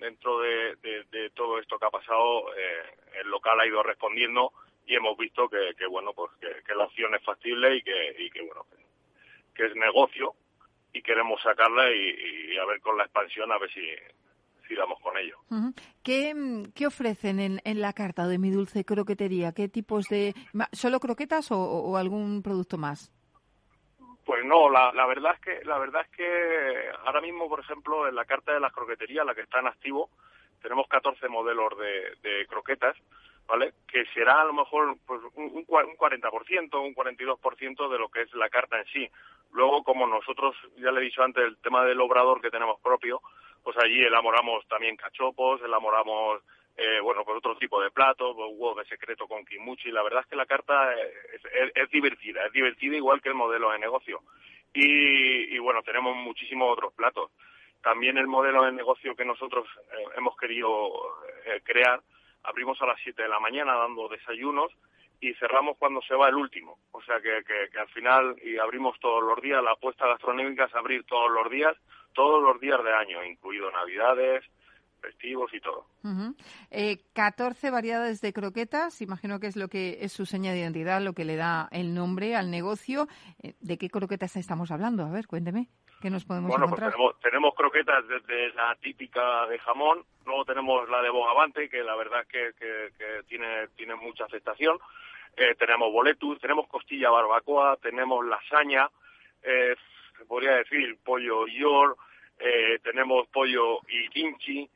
[0.00, 4.52] dentro de, todo esto que ha pasado, eh, el local ha ido respondiendo
[4.86, 8.30] y hemos visto que, que bueno, pues que, la opción es factible y que, y
[8.30, 8.66] que bueno,
[9.54, 10.34] que, es negocio
[10.92, 13.82] y queremos sacarla y, y, a ver con la expansión a ver si,
[14.66, 15.36] si damos con ello.
[16.02, 16.34] ¿Qué,
[16.74, 19.52] ¿Qué, ofrecen en, en, la carta de mi dulce croquetería?
[19.52, 20.34] ¿Qué tipos de...
[20.72, 23.12] ¿Solo croquetas o, o algún producto más?
[24.30, 28.06] Pues no, la, la verdad es que la verdad es que ahora mismo, por ejemplo,
[28.06, 30.08] en la carta de las croqueterías, la que está en activo,
[30.62, 32.96] tenemos 14 modelos de, de croquetas,
[33.48, 33.72] ¿vale?
[33.88, 38.32] Que será a lo mejor pues un, un 40%, un 42% de lo que es
[38.34, 39.10] la carta en sí.
[39.50, 43.20] Luego, como nosotros, ya le he dicho antes, el tema del obrador que tenemos propio,
[43.64, 46.40] pues allí elaboramos también cachopos, elaboramos
[46.82, 49.90] eh, bueno, pues otro tipo de platos, pues, huevos de secreto con kimuchi.
[49.90, 53.34] La verdad es que la carta es, es, es, divertida, es divertida igual que el
[53.34, 54.20] modelo de negocio.
[54.72, 57.32] Y, y bueno, tenemos muchísimos otros platos.
[57.82, 60.90] También el modelo de negocio que nosotros eh, hemos querido
[61.44, 62.00] eh, crear,
[62.44, 64.72] abrimos a las 7 de la mañana dando desayunos
[65.20, 66.78] y cerramos cuando se va el último.
[66.92, 70.64] O sea que, que, que al final, y abrimos todos los días, la apuesta gastronómica
[70.64, 71.76] es abrir todos los días,
[72.14, 74.46] todos los días de año, incluido Navidades,
[75.00, 75.86] festivos y todo.
[76.02, 76.34] Uh -huh.
[76.70, 81.00] eh, 14 variedades de croquetas, imagino que es lo que es su seña de identidad,
[81.00, 83.08] lo que le da el nombre al negocio.
[83.42, 85.04] Eh, ¿De qué croquetas estamos hablando?
[85.04, 85.68] A ver, cuénteme.
[86.00, 86.92] ¿Qué nos podemos bueno, encontrar?
[86.92, 91.82] Pues tenemos, tenemos croquetas desde la típica de jamón, luego tenemos la de bogavante, que
[91.82, 94.78] la verdad que, que, que tiene, tiene mucha aceptación.
[95.36, 98.88] Eh, tenemos boletus, tenemos costilla barbacoa, tenemos lasaña,
[99.42, 99.76] eh,
[100.26, 101.98] podría decir pollo york,
[102.38, 104.68] eh, tenemos pollo y kimchi,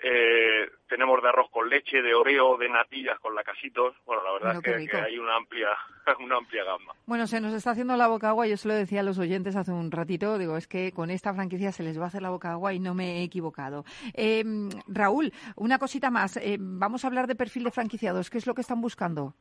[0.00, 3.96] eh, tenemos de arroz con leche, de oreo, de natillas con lacasitos.
[4.04, 5.68] Bueno, la verdad es que, hay una amplia,
[6.20, 6.94] una amplia gama.
[7.06, 8.46] Bueno, se nos está haciendo la boca agua.
[8.46, 10.38] Yo se lo decía a los oyentes hace un ratito.
[10.38, 12.78] Digo, es que con esta franquicia se les va a hacer la boca agua y
[12.78, 13.84] no me he equivocado.
[14.14, 14.44] Eh,
[14.86, 16.36] Raúl, una cosita más.
[16.36, 18.30] Eh, vamos a hablar de perfil de franquiciados.
[18.30, 19.34] ¿Qué es lo que están buscando?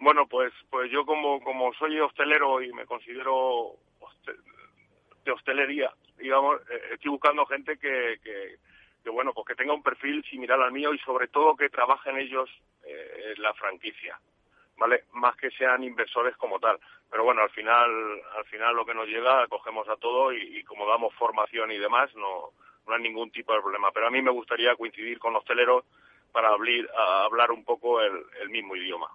[0.00, 3.76] Bueno, pues, pues yo como, como soy hostelero y me considero
[5.24, 8.58] de hostelería, digamos, eh, estoy buscando gente que, que
[9.04, 12.16] que bueno, pues que tenga un perfil similar al mío y sobre todo que trabajen
[12.16, 12.48] ellos
[12.86, 14.18] eh, la franquicia,
[14.78, 15.04] ¿vale?
[15.12, 16.80] Más que sean inversores como tal.
[17.10, 17.90] Pero bueno, al final,
[18.36, 22.10] al final lo que nos llega, cogemos a todo y, como damos formación y demás,
[22.16, 22.50] no,
[22.86, 23.90] no hay ningún tipo de problema.
[23.92, 25.84] Pero a mí me gustaría coincidir con los hosteleros
[26.32, 29.08] para hablar, hablar un poco el, mismo idioma.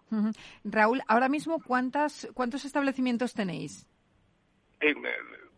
[0.64, 3.86] Raúl, ahora mismo, ¿cuántas, ¿cuántos establecimientos tenéis?
[4.80, 4.96] Eh,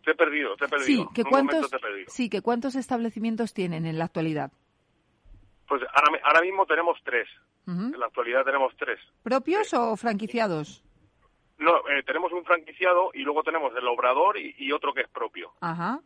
[0.03, 1.03] te he perdido, te he perdido.
[1.03, 1.69] Sí, que cuántos,
[2.07, 4.51] sí, que cuántos establecimientos tienen en la actualidad.
[5.67, 7.27] Pues ahora, ahora mismo tenemos tres.
[7.67, 8.99] En la actualidad tenemos tres.
[9.23, 10.83] ¿Propios o franquiciados?
[11.61, 15.53] No, eh, tenemos un franquiciado y luego tenemos el obrador y, otro que es propio.
[15.61, 16.01] Ajá.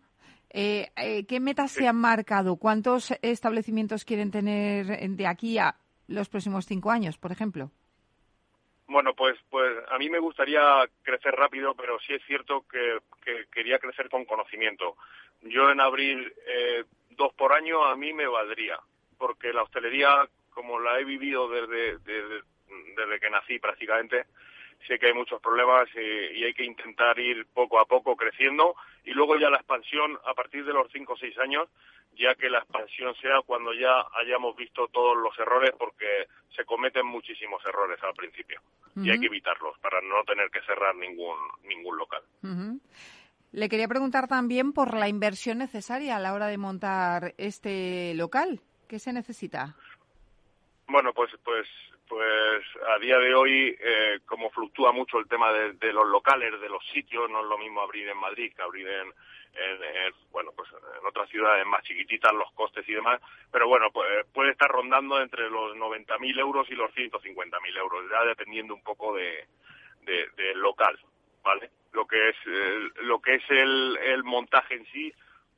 [0.50, 2.58] Eh, eh, ¿Qué metas se han marcado?
[2.58, 5.76] ¿Cuántos establecimientos quieren tener de aquí a
[6.08, 7.72] los próximos cinco años, por ejemplo?
[8.88, 13.00] Bueno, pues, pues a mí me gustaría crecer rápido, pero sí es cierto que,
[13.52, 14.96] quería crecer con conocimiento.
[15.42, 18.80] Yo en abril eh, dos por año a mí me valdría,
[19.18, 24.26] porque la hostelería, como la he vivido desde, desde, que nací prácticamente,
[24.88, 29.12] sé que hay muchos problemas y, hay que intentar ir poco a poco creciendo y
[29.12, 31.68] luego ya la expansión a partir de los cinco o seis años
[32.18, 37.06] ya que la expansión sea cuando ya hayamos visto todos los errores, porque se cometen
[37.06, 38.62] muchísimos errores al principio
[38.96, 42.24] y hay que evitarlos para no tener que cerrar ningún, ningún local.
[43.52, 48.62] Le quería preguntar también por la inversión necesaria a la hora de montar este local.
[48.88, 49.76] ¿Qué se necesita?
[50.88, 51.68] Bueno, pues, pues,
[52.08, 52.64] pues
[52.96, 56.86] a día de hoy, eh, como fluctúa mucho el tema de, los locales, de los
[56.88, 61.06] sitios, no es lo mismo abrir en Madrid que abrir en, en, bueno, pues en
[61.08, 65.50] otras ciudades más chiquititas los costes y demás, pero bueno, pues, puede estar rondando entre
[65.50, 69.48] los 90.000 euros y los 150.000 euros, ya dependiendo un poco de,
[70.02, 71.00] del local,
[71.44, 71.72] ¿vale?
[71.94, 72.36] Lo que es,
[73.04, 75.14] lo que es el, el montaje en sí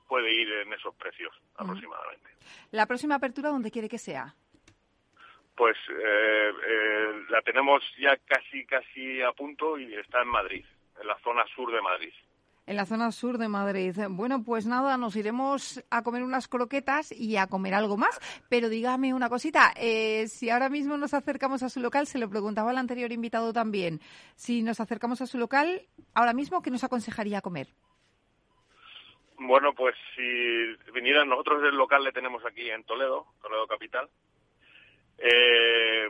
[0.08, 2.30] puede ir en esos precios aproximadamente.
[2.72, 4.36] ¿La próxima apertura dónde quiere que sea?
[5.58, 10.63] Pues eh, eh, la tenemos ya casi, casi a punto y está en Madrid,
[11.02, 12.13] en la zona sur de Madrid
[12.67, 13.96] en la zona sur de Madrid.
[14.10, 18.20] Bueno, pues nada, nos iremos a comer unas croquetas y a comer algo más.
[18.50, 22.30] Pero dígame una cosita, eh, si ahora mismo nos acercamos a su local, se lo
[22.30, 24.02] preguntaba al anterior invitado también,
[24.36, 27.70] si nos acercamos a su local, ahora mismo, ¿qué nos aconsejaría comer?
[29.39, 34.10] Bueno, pues si vinieran nosotros el local le tenemos aquí en Toledo, Toledo Capital.
[35.18, 36.10] Eh,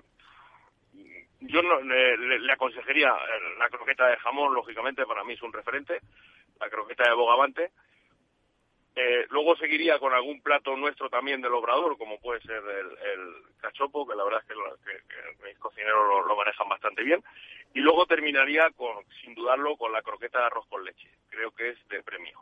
[1.40, 3.14] yo no, le, aconsejaría
[3.60, 6.02] la croqueta de jamón, lógicamente, para mí es un referente
[6.60, 7.72] la croqueta de bogavante.
[8.96, 14.08] Eh, luego seguiría con algún plato nuestro también del obrador, como puede ser el, cachopo,
[14.08, 17.24] que la verdad es que, mis cocineros lo, manejan bastante bien.
[17.74, 21.10] Y luego terminaría, con, sin dudarlo, con la croqueta de arroz con leche.
[21.30, 22.42] Creo que es de premio.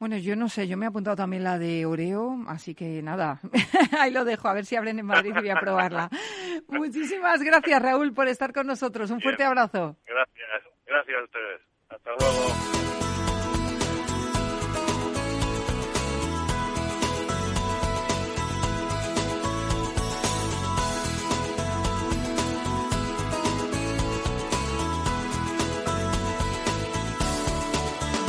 [0.00, 3.38] Bueno, yo no sé, yo me he apuntado también la de Oreo, así que nada,
[4.00, 6.08] ahí lo dejo, a ver si abren en Madrid y voy a probarla.
[6.68, 9.10] Muchísimas gracias, Raúl, por estar con nosotros.
[9.10, 9.98] Un fuerte abrazo.
[10.06, 10.48] Gracias,
[10.86, 11.60] gracias a ustedes.
[11.90, 13.09] Hasta luego.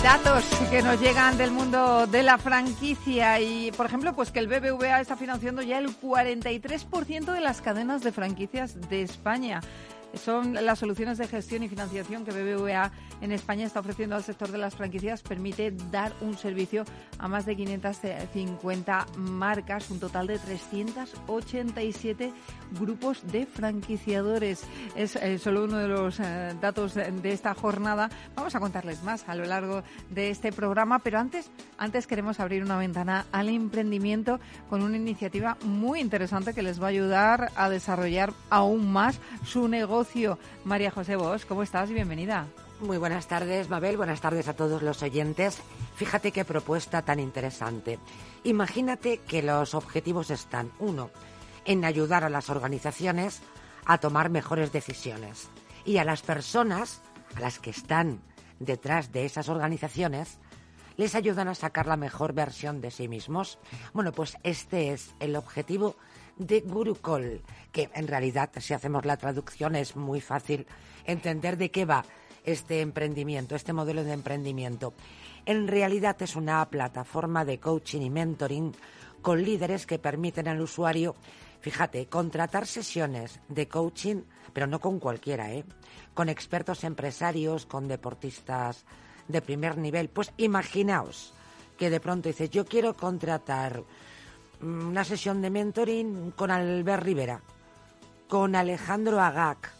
[0.03, 4.47] Datos que nos llegan del mundo de la franquicia y, por ejemplo, pues que el
[4.47, 9.61] BBVA está financiando ya el 43% de las cadenas de franquicias de España.
[10.13, 14.51] Son las soluciones de gestión y financiación que BBVA en España está ofreciendo al sector
[14.51, 15.21] de las franquicias.
[15.21, 16.83] Permite dar un servicio
[17.17, 22.33] a más de 550 marcas, un total de 387
[22.79, 24.63] grupos de franquiciadores.
[24.95, 28.09] Es eh, solo uno de los eh, datos de, esta jornada.
[28.35, 32.63] Vamos a contarles más a lo largo de este programa, pero antes, antes queremos abrir
[32.63, 37.69] una ventana al emprendimiento con una iniciativa muy interesante que les va a ayudar a
[37.69, 40.00] desarrollar aún más su negocio.
[40.65, 41.91] María José Bosch, ¿cómo estás?
[41.91, 42.47] Bienvenida.
[42.79, 43.97] Muy buenas tardes, Mabel.
[43.97, 45.61] Buenas tardes a todos los oyentes.
[45.95, 47.99] Fíjate qué propuesta tan interesante.
[48.43, 51.11] Imagínate que los objetivos están, uno,
[51.65, 53.43] en ayudar a las organizaciones
[53.85, 55.49] a tomar mejores decisiones
[55.85, 57.01] y a las personas,
[57.35, 58.21] a las que están
[58.59, 60.39] detrás de esas organizaciones,
[60.97, 63.59] les ayudan a sacar la mejor versión de sí mismos.
[63.93, 65.95] Bueno, pues este es el objetivo
[66.45, 70.65] de Gurukol, que en realidad, si hacemos la traducción, es muy fácil
[71.05, 72.03] entender de qué va
[72.43, 74.93] este emprendimiento, este modelo de emprendimiento.
[75.45, 78.73] En realidad es una plataforma de coaching y mentoring
[79.21, 81.15] con líderes que permiten al usuario,
[81.59, 84.23] fíjate, contratar sesiones de coaching,
[84.53, 85.63] pero no con cualquiera, ¿eh?
[86.13, 88.83] Con expertos empresarios, con deportistas
[89.27, 90.09] de primer nivel.
[90.09, 91.33] Pues imaginaos
[91.77, 93.83] que de pronto dices, yo quiero contratar
[94.61, 97.41] una sesión de mentoring con Albert Rivera,
[98.27, 99.71] con Alejandro Agac,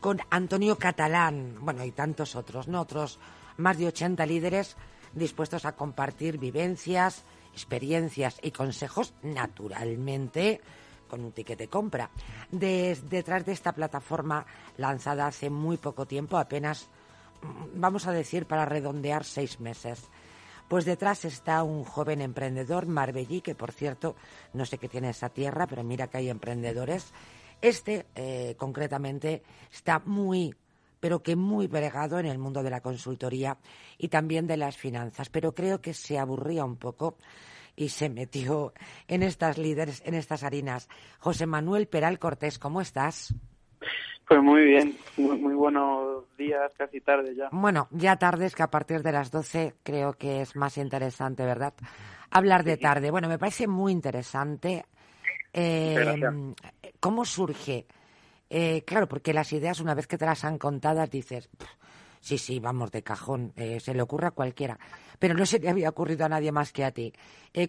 [0.00, 2.80] con Antonio Catalán, bueno, y tantos otros, ¿no?
[2.80, 3.18] Otros
[3.56, 4.76] más de 80 líderes
[5.14, 10.60] dispuestos a compartir vivencias, experiencias y consejos, naturalmente,
[11.08, 12.10] con un ticket de compra.
[12.50, 14.46] detrás de esta plataforma
[14.78, 16.88] lanzada hace muy poco tiempo, apenas,
[17.42, 20.08] mm, vamos a decir, para redondear seis meses,
[20.72, 24.16] pues detrás está un joven emprendedor, Marbellí, que por cierto,
[24.54, 27.12] no sé qué tiene esa tierra, pero mira que hay emprendedores.
[27.60, 30.54] Este, eh, concretamente, está muy
[30.98, 33.58] pero que muy bregado en el mundo de la consultoría
[33.98, 35.28] y también de las finanzas.
[35.28, 37.18] Pero creo que se aburría un poco
[37.76, 38.72] y se metió
[39.08, 40.88] en estas líderes, en estas harinas.
[41.18, 43.34] José Manuel Peral Cortés, ¿cómo estás?
[44.32, 47.50] Pues muy bien, muy, buenos días, casi tarde ya.
[47.52, 51.44] Bueno, ya tarde es que a partir de las 12 creo que es más interesante,
[51.44, 51.74] ¿verdad?
[52.30, 53.10] Hablar de tarde.
[53.10, 54.86] Bueno, me parece muy interesante.
[55.52, 56.18] Eh,
[56.98, 57.84] ¿Cómo surge?
[58.48, 61.50] Eh, claro, porque las ideas, una vez que te las han contadas, dices,
[62.18, 64.78] sí, sí, vamos de cajón, eh, se le ocurre a cualquiera.
[65.18, 67.12] Pero no se te había ocurrido a nadie más que a ti.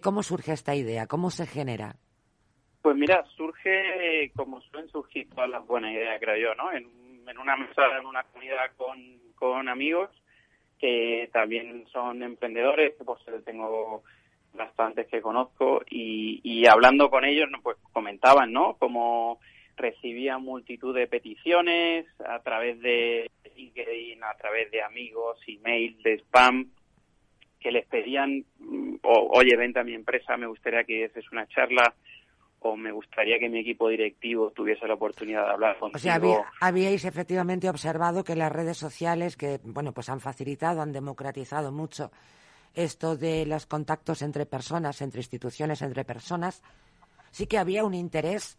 [0.02, 1.06] ¿Cómo surge esta idea?
[1.06, 1.96] ¿Cómo se genera?
[2.84, 6.70] Pues mira, surge como suelen surgir todas las buenas ideas, creo yo, ¿no?
[6.70, 6.86] En,
[7.38, 8.98] una mesa, en una comunidad con,
[9.36, 10.10] con amigos
[10.78, 14.02] que también son emprendedores, que pues tengo
[14.52, 18.76] bastantes que conozco y, y hablando con ellos, pues comentaban, ¿no?
[18.76, 19.40] Como
[19.78, 26.70] recibía multitud de peticiones a través de LinkedIn, a través de amigos, email, de spam,
[27.60, 31.94] que les pedían, mm, oye, vente a mi empresa, me gustaría que hicieses una charla,
[32.66, 35.98] o me gustaría que mi equipo directivo tuviese la oportunidad de hablar contigo.
[35.98, 36.20] O sea,
[36.60, 42.10] habíais efectivamente observado que las redes sociales, que, bueno, pues han facilitado, han democratizado mucho
[42.72, 46.62] esto de los contactos entre personas, entre instituciones, entre personas,
[47.30, 48.58] sí que había un interés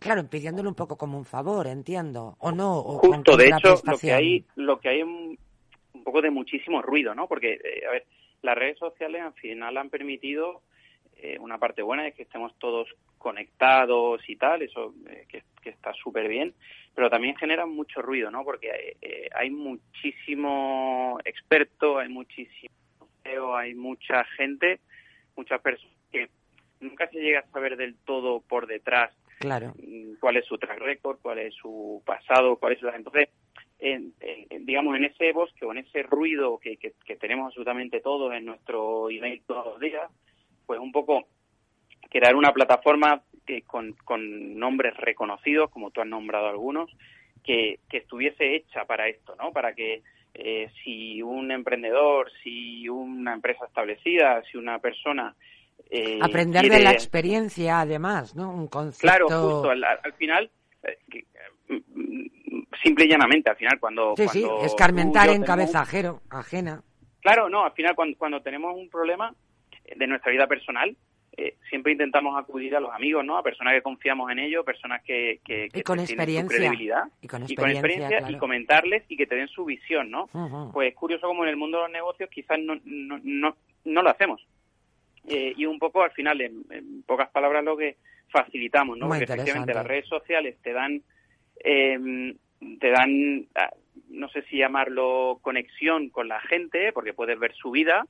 [0.00, 2.82] Claro, pidiéndole un poco como un favor, entiendo, o no.
[2.82, 5.38] Justo, de hecho, lo que hay, lo que hay un,
[6.04, 7.28] poco de muchísimo ruido, ¿no?
[7.28, 8.04] Porque, eh, a ver,
[8.42, 10.62] las redes sociales al final han permitido
[11.16, 12.88] eh, una parte buena es que estemos todos
[13.18, 16.54] conectados y tal, eso eh, que, está súper bien,
[16.94, 18.44] pero también generan mucho ruido, ¿no?
[18.44, 18.96] Porque
[19.34, 22.70] hay muchísimo experto, hay muchísimo
[23.56, 24.78] hay mucha gente,
[25.34, 26.28] muchas personas que
[26.78, 29.74] nunca se llega a saber del todo por detrás Claro.
[29.78, 32.96] Mm, cuál es su track record, cuál es su pasado, cuál es la...
[32.96, 33.28] Entonces,
[33.78, 34.14] en,
[34.60, 39.10] digamos, en ese bosque o en ese ruido que, que, tenemos absolutamente todos en nuestro
[39.10, 40.10] email todos los días,
[40.66, 41.26] pues un poco
[42.10, 46.90] crear una plataforma que con, con nombres reconocidos, como tú has nombrado algunos,
[47.44, 49.52] que, que estuviese hecha para esto, ¿no?
[49.52, 50.02] Para que
[50.34, 55.34] eh, si un emprendedor, si una empresa establecida, si una persona
[55.90, 58.50] eh, Aprender de la experiencia, además, ¿no?
[58.50, 59.06] Un concepto...
[59.06, 60.50] Claro, justo, al, final,
[60.82, 61.24] eh,
[62.82, 64.14] simple y llanamente, al final, cuando...
[64.16, 66.82] Sí, sí, escarmentar en cabeza ajena.
[67.20, 69.32] Claro, no, al final, cuando, cuando tenemos un problema
[69.94, 70.96] de nuestra vida personal,
[71.38, 73.36] eh, siempre intentamos acudir a los amigos, ¿no?
[73.36, 76.56] A personas que confiamos en ellos, personas que, que, y con experiencia.
[76.56, 80.30] credibilidad y con experiencia, y, comentarles y que te den su visión, ¿no?
[80.72, 84.02] Pues es curioso como en el mundo de los negocios quizás no, no, no, no
[84.02, 84.46] lo hacemos.
[85.28, 87.96] Eh, y un poco al final, en, pocas palabras, lo que
[88.30, 89.08] facilitamos, ¿no?
[89.08, 91.02] Porque efectivamente las redes sociales te dan,
[91.62, 92.34] eh,
[92.80, 93.74] te dan, ah,
[94.08, 98.06] no sé si llamarlo conexión con la gente, porque puedes ver su vida,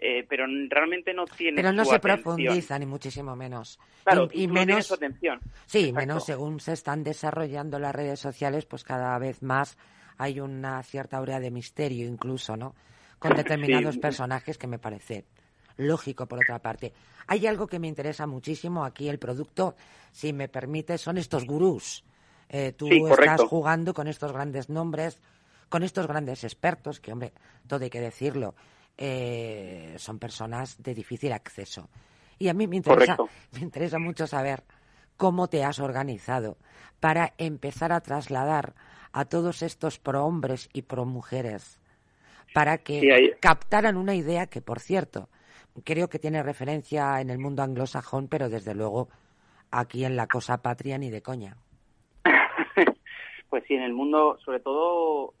[0.00, 3.78] eh, pero realmente no tiene pero no se profundiza ni muchísimo menos.
[4.02, 5.40] Claro y, menos su atención.
[5.66, 9.76] Sí menos según se están desarrollando las redes sociales pues cada vez más
[10.16, 12.74] hay una cierta aurea de misterio incluso no
[13.18, 15.26] con determinados personajes que me parece
[15.76, 16.92] lógico por otra parte.
[17.26, 19.76] Hay algo que me interesa muchísimo aquí, el producto,
[20.12, 22.04] si me permite, son estos gurús.
[22.48, 25.20] Eh, tú estás jugando con estos grandes nombres,
[25.68, 27.32] con estos grandes expertos, que, hombre,
[27.68, 28.54] todo hay que decirlo,
[29.00, 31.88] eh, son personas de difícil acceso.
[32.38, 33.16] Y a mí me interesa,
[33.52, 34.62] me interesa mucho saber
[35.16, 36.58] cómo te has organizado
[37.00, 38.74] para empezar a trasladar
[39.12, 41.80] a todos estos pro hombres y pro mujeres
[42.52, 45.28] para que captaran una idea que, por cierto,
[45.84, 49.08] creo que tiene referencia en el mundo anglosajón, pero desde luego
[49.70, 51.56] aquí en la cosa patria ni de coña.
[53.48, 55.34] pues sí, en el mundo, sobre todo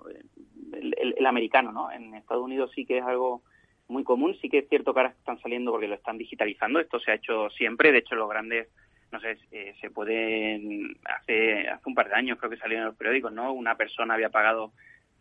[0.72, 1.90] el, americano, ¿no?
[1.90, 3.42] En Estados Unidos sí que es algo
[3.90, 6.98] muy común, sí que es cierto que ahora están saliendo porque lo están digitalizando, esto
[7.00, 8.68] se ha hecho siempre, de hecho los grandes,
[9.12, 12.84] no sé, eh, se pueden, hace, hace un par de años creo que salió en
[12.84, 13.52] los periódicos, ¿no?
[13.52, 14.72] Una persona había pagado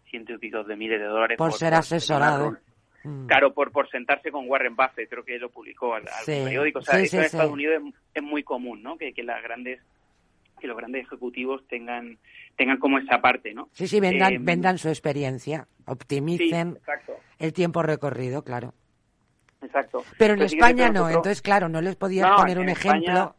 [0.10, 2.58] cientos y pico de miles de dólares por, ser asesorado.
[3.04, 3.28] Mm.
[3.28, 6.80] Claro, por, por sentarse con Warren Buffett, creo que lo publicó al, periódico.
[6.80, 7.82] O sea, eso en Estados Unidos
[8.14, 8.98] es, muy común, ¿no?
[8.98, 9.80] Que, que las grandes
[10.60, 12.18] que los grandes ejecutivos tengan
[12.56, 13.70] tengan como esa parte, ¿no?
[13.72, 16.80] Sí, sí, vendan, eh, vendan su experiencia, optimicen
[17.40, 18.74] el tiempo recorrido, claro.
[19.62, 20.04] Exacto.
[20.18, 23.36] Pero en España no, entonces claro, no les podías poner un ejemplo.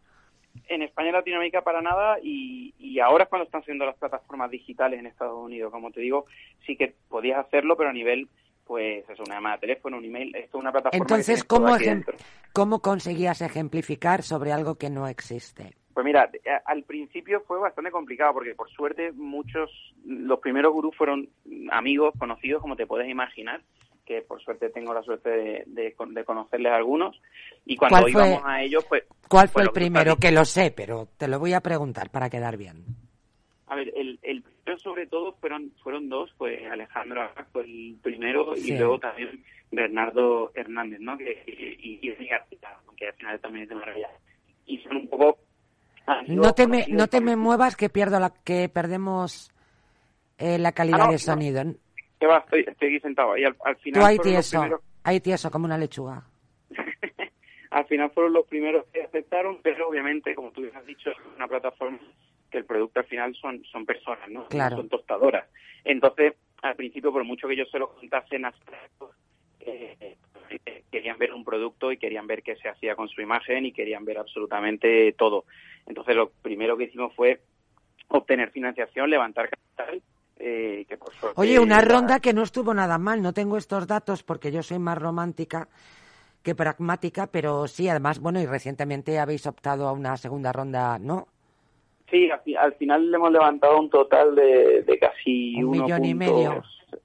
[0.67, 4.99] En España Latinoamérica para nada y, y ahora es cuando están siendo las plataformas digitales
[4.99, 6.27] en Estados Unidos, como te digo,
[6.67, 8.29] sí que podías hacerlo, pero a nivel
[8.71, 11.03] pues es una llamada de teléfono, un email, esto es una plataforma.
[11.03, 11.77] Entonces, ¿cómo,
[12.53, 15.75] ¿cómo conseguías ejemplificar sobre algo que no existe?
[15.93, 16.31] Pues mira,
[16.67, 19.71] al principio fue bastante complicado porque por suerte muchos,
[20.05, 21.29] los primeros gurús fueron
[21.71, 23.61] amigos, conocidos, como te puedes imaginar,
[24.07, 27.21] que por suerte tengo la suerte de, de, conocerles algunos.
[27.65, 29.05] Y cuando íbamos a ellos, pues...
[29.29, 30.17] ¿Cuál fue el primero?
[30.17, 32.85] Que lo sé, pero te lo voy a preguntar para quedar bien.
[33.67, 38.55] A ver, el, el primero sobre todo fueron fueron dos, pues Alejandro fue el primero
[38.57, 41.17] y luego también Bernardo Hernández, ¿no?
[41.17, 42.17] Que, y, y,
[42.97, 44.11] que al final también es de maravilla.
[44.67, 45.39] Y son un poco...
[46.29, 49.51] No te me, no te me muevas que pierdo la que perdemos
[50.39, 51.63] eh, la calidad ah, de sonido.
[52.19, 52.39] ¿Qué va?
[52.39, 53.37] Estoy, estoy aquí sentado.
[53.37, 54.63] Y al, final Tú ahí tieso,
[55.05, 56.23] ahí tieso, como una lechuga.
[57.71, 61.49] al final fueron los primeros que aceptaron, pero obviamente, como tú has dicho, es una
[61.49, 61.99] plataforma
[62.51, 64.47] que el producto al final son, son personas, ¿no?
[64.51, 65.49] Son tostadoras.
[65.85, 68.47] Entonces, al principio, por mucho que yo se lo contase en
[69.61, 70.17] eh,
[70.91, 74.05] querían ver un producto y querían ver qué se hacía con su imagen y querían
[74.05, 75.45] ver absolutamente todo.
[75.87, 77.41] Entonces, lo primero que hicimos fue
[78.09, 80.03] obtener financiación, levantar capital.
[80.43, 83.21] Eh, que por Oye, una ronda que no estuvo nada mal.
[83.21, 85.69] No tengo estos datos porque yo soy más romántica
[86.43, 91.29] que pragmática, pero sí, además, bueno, y recientemente habéis optado a una segunda ronda, ¿no?
[92.11, 92.29] Sí,
[92.59, 96.63] al, final le hemos levantado un total de, casi un millón y medio.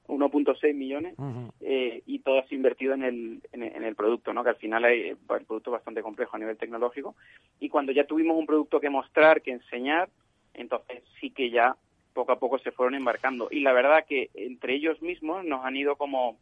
[0.08, 1.16] 1.6 millones
[1.62, 4.44] eh, y todo ha invertido en el, en, el producto, ¿no?
[4.44, 7.16] que al final hay, el producto es bastante complejo a nivel tecnológico.
[7.60, 10.10] Y cuando ya tuvimos un producto que mostrar, que enseñar,
[10.54, 11.76] entonces sí que ya
[12.14, 13.50] poco a poco se fueron embarcando.
[13.52, 16.38] Y la verdad que entre ellos mismos nos han ido como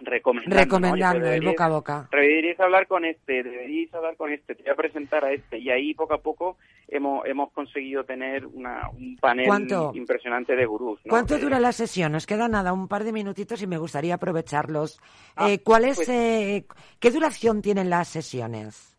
[0.00, 0.56] recomendando.
[0.56, 2.08] Recomendando, el boca a boca.
[2.10, 5.58] Deberíais hablar con este, deberíais hablar con este, te voy a presentar a este.
[5.58, 9.48] Y ahí poco a poco hemos, hemos conseguido tener una, un panel
[9.94, 11.00] impresionante de gurús.
[11.08, 12.12] ¿Cuánto dura la sesión?
[12.12, 15.00] Nos queda nada, un par de minutitos y me gustaría aprovecharlos.
[15.36, 16.64] Ah, eh, ¿Cuál es, pues eh,
[17.00, 18.94] ¿Qué duración tienen las sesiones?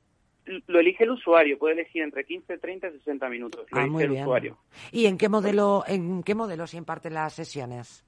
[0.66, 3.68] Lo elige el usuario, puede elegir entre 15, 30 y 60 minutos.
[3.70, 4.58] Lo ah, elige el usuario.
[4.91, 8.04] ¿Y en qué modelo, en qué modelo se imparten las sesiones?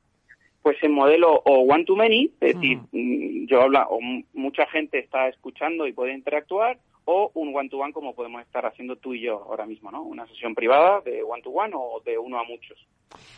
[0.61, 3.99] Pues en modelo o one to many, es decir, mm, yo habla o
[4.33, 8.65] mucha gente está escuchando y puede interactuar, o un one to one como podemos estar
[8.65, 10.03] haciendo tú y yo ahora mismo, ¿no?
[10.03, 12.77] Una sesión privada de one to one o de uno a muchos.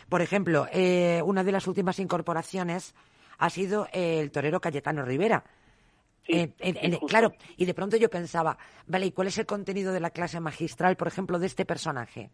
[0.08, 2.94] Por ejemplo, eh, una de las últimas incorporaciones
[3.38, 5.44] ha sido el torero Cayetano Rivera.
[6.26, 8.56] Sí, eh, claro, y de pronto yo pensaba,
[8.86, 12.30] vale, ¿y cuál es el contenido de la clase magistral, por ejemplo, de este personaje?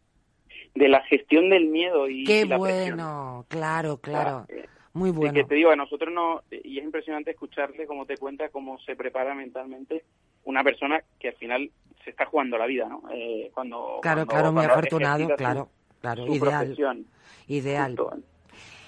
[0.76, 4.47] De la gestión del miedo y, Qué la bueno, claro, claro.
[4.49, 5.34] Eh, muy bueno.
[5.34, 8.97] que te digo, a nosotros no, y es impresionante escucharle cómo te cuenta cómo se
[8.97, 10.05] prepara mentalmente
[10.45, 11.70] una persona que al final
[12.05, 13.03] se está jugando la vida, ¿no?
[13.12, 15.68] Eh, cuando, claro, claro, muy afortunado, claro,
[16.01, 17.05] claro, ideal.
[17.47, 17.97] Ideal.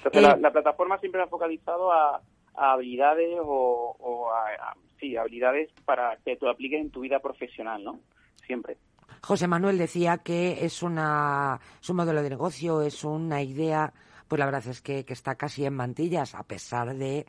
[0.04, 2.20] Entonces, la, plataforma siempre ha focalizado a,
[2.54, 8.00] habilidades o, a, sí, habilidades para que tú apliques en tu vida profesional, ¿no?
[8.46, 8.76] Siempre.
[9.22, 13.92] José Manuel decía que es, una, es un modelo de negocio, es una idea
[14.32, 17.26] pues la verdad es que, está casi en mantillas, a pesar de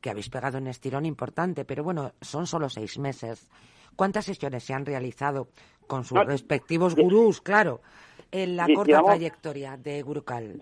[0.00, 1.64] que habéis pegado un estirón importante.
[1.64, 3.50] Pero bueno, son solo seis meses.
[3.96, 5.48] ¿Cuántas sesiones se han realizado
[5.88, 7.80] con sus respectivos gurús, claro,
[8.30, 10.60] en la corta trayectoria de Gurucal?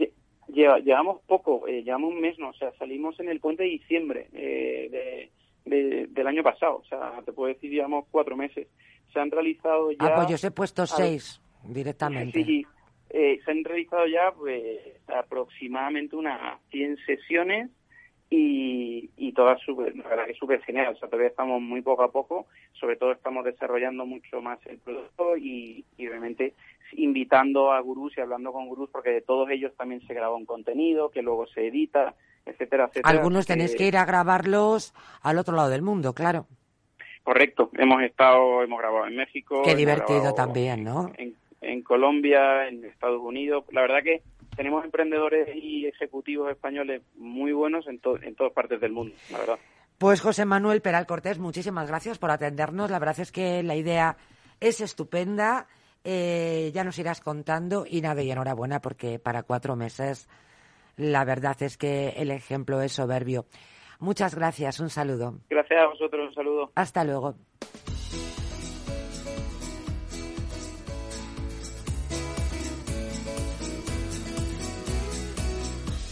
[0.48, 2.48] Llevamos poco, eh, llevamos un mes, ¿no?
[2.48, 5.28] O sea, salimos en el puente de diciembre eh,
[5.66, 6.76] del año pasado.
[6.76, 8.66] O sea, te puedo decir, llevamos cuatro meses.
[9.12, 10.06] Se han realizado ah, ya...
[10.06, 12.42] Ah, pues yo os he puesto seis directamente.
[12.42, 12.66] Sí,
[13.12, 17.70] eh, se han realizado ya pues aproximadamente unas 100 sesiones
[18.30, 20.94] y, y todas súper, la verdad que súper genial.
[20.94, 24.78] O sea, todavía estamos muy poco a poco, sobre todo estamos desarrollando mucho más el
[24.78, 26.54] producto y, y obviamente
[26.92, 30.46] invitando a gurús y hablando con gurús porque de todos ellos también se graba un
[30.46, 33.08] contenido que luego se edita etcétera, etcétera.
[33.08, 36.46] Algunos tenéis que ir a grabarlos al otro lado del mundo, claro.
[37.22, 39.62] Correcto, hemos estado, hemos grabado en México.
[39.62, 41.12] Qué divertido también, ¿no?
[41.16, 43.64] En, en Colombia, en Estados Unidos.
[43.70, 44.22] La verdad que
[44.56, 49.58] tenemos emprendedores y ejecutivos españoles muy buenos en, en todas partes del mundo, la verdad.
[49.98, 52.90] Pues José Manuel Peral Cortés, muchísimas gracias por atendernos.
[52.90, 54.16] La verdad es que la idea
[54.60, 55.68] es estupenda.
[56.04, 60.28] Eh, ya nos irás contando y nada, y enhorabuena porque para cuatro meses
[60.96, 63.46] la verdad es que el ejemplo es soberbio.
[64.00, 65.38] Muchas gracias, un saludo.
[65.48, 66.72] Gracias a vosotros, un saludo.
[66.74, 67.36] Hasta luego.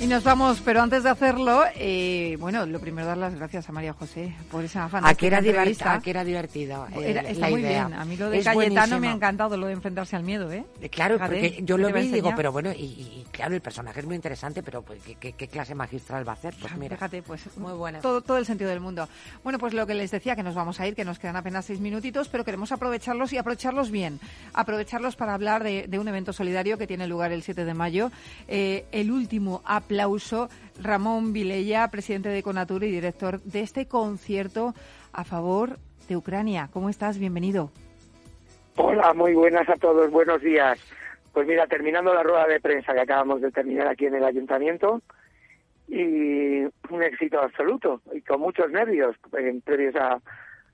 [0.01, 3.73] Y nos vamos, pero antes de hacerlo, eh, bueno, lo primero dar las gracias a
[3.73, 5.93] María José por esa fantástica era entrevista.
[5.93, 6.87] A que era divertido.
[6.95, 7.87] Eh, Era- está muy idea.
[7.87, 7.99] bien.
[8.01, 9.11] A mí lo de Es Cayetano me buenísimo.
[9.11, 10.65] ha encantado, lo de enfrentarse al miedo, ¿eh?
[10.81, 13.27] Eh, Claro, Fíjate, porque yo ¿qué lo a vi y digo, pero bueno, y, y-
[13.31, 16.35] claro, el personaje es muy interesante, pero pues, ¿qué, qué- qué clase magistral va a
[16.37, 16.55] hacer?
[16.59, 18.01] Pues mira, Fíjate, pues muy buena.
[18.01, 19.07] todo, todo el sentido del mundo.
[19.45, 21.67] Bueno, pues lo que les decía, que nos vamos a ir, que nos quedan apenas
[21.67, 24.19] seis minutitos, pero queremos aprovecharlos y aprovecharlos bien.
[24.55, 28.11] Aprovecharlos para hablar de, de un evento solidario que tiene lugar el 7 de mayo.
[28.49, 30.49] Eh, el último aplauso,
[30.81, 34.73] Ramón Vilella, presidente de Conatur y director de este concierto
[35.13, 35.79] a favor
[36.09, 36.69] de Ucrania.
[36.73, 37.19] ¿Cómo estás?
[37.19, 37.73] Bienvenido.
[38.77, 40.79] Hola, muy buenas a todos, buenos días.
[41.33, 45.03] Pues mira, terminando la rueda de prensa que acabamos de terminar aquí en el ayuntamiento
[45.89, 50.21] y un éxito absoluto y con muchos nervios en previos a,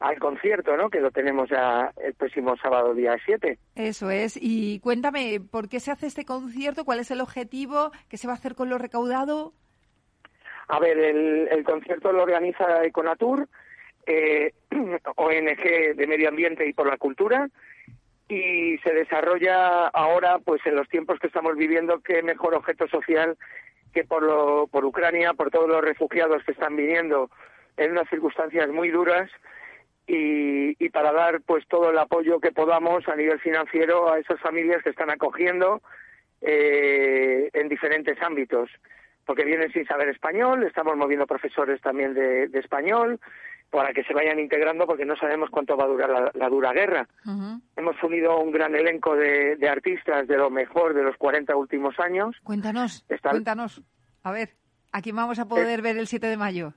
[0.01, 0.91] al concierto, ¿no?
[0.91, 3.59] Que lo tenemos ya el próximo sábado día 7.
[3.75, 4.39] Eso es.
[4.41, 6.85] Y cuéntame, ¿por qué se hace este concierto?
[6.85, 7.91] ¿Cuál es el objetivo?
[8.09, 9.53] ¿Qué se va a hacer con lo recaudado?
[10.69, 13.49] A ver, el, el concierto lo organiza Econatur,
[14.07, 14.53] eh,
[15.17, 17.49] ONG de Medio Ambiente y por la Cultura,
[18.29, 23.39] y se desarrolla ahora, pues en los tiempos que estamos viviendo, qué mejor objeto social
[23.95, 27.31] que por, lo, por Ucrania, por todos los refugiados que están viniendo
[27.77, 29.31] en unas circunstancias muy duras
[30.07, 34.41] y, y para dar pues todo el apoyo que podamos a nivel financiero a esas
[34.41, 35.83] familias que están acogiendo
[36.41, 38.71] eh, en diferentes ámbitos
[39.25, 43.19] porque vienen sin saber español, estamos moviendo profesores también de, de español
[43.71, 46.73] para que se vayan integrando porque no sabemos cuánto va a durar la, la dura
[46.73, 47.09] guerra.
[47.75, 51.99] Hemos unido un gran elenco de, de artistas de lo mejor de los 40 últimos
[51.99, 52.37] años.
[52.45, 53.83] Cuéntanos, cuéntanos.
[54.23, 54.51] A ver,
[54.93, 56.75] ¿a quién vamos a poder ver el 7 de mayo?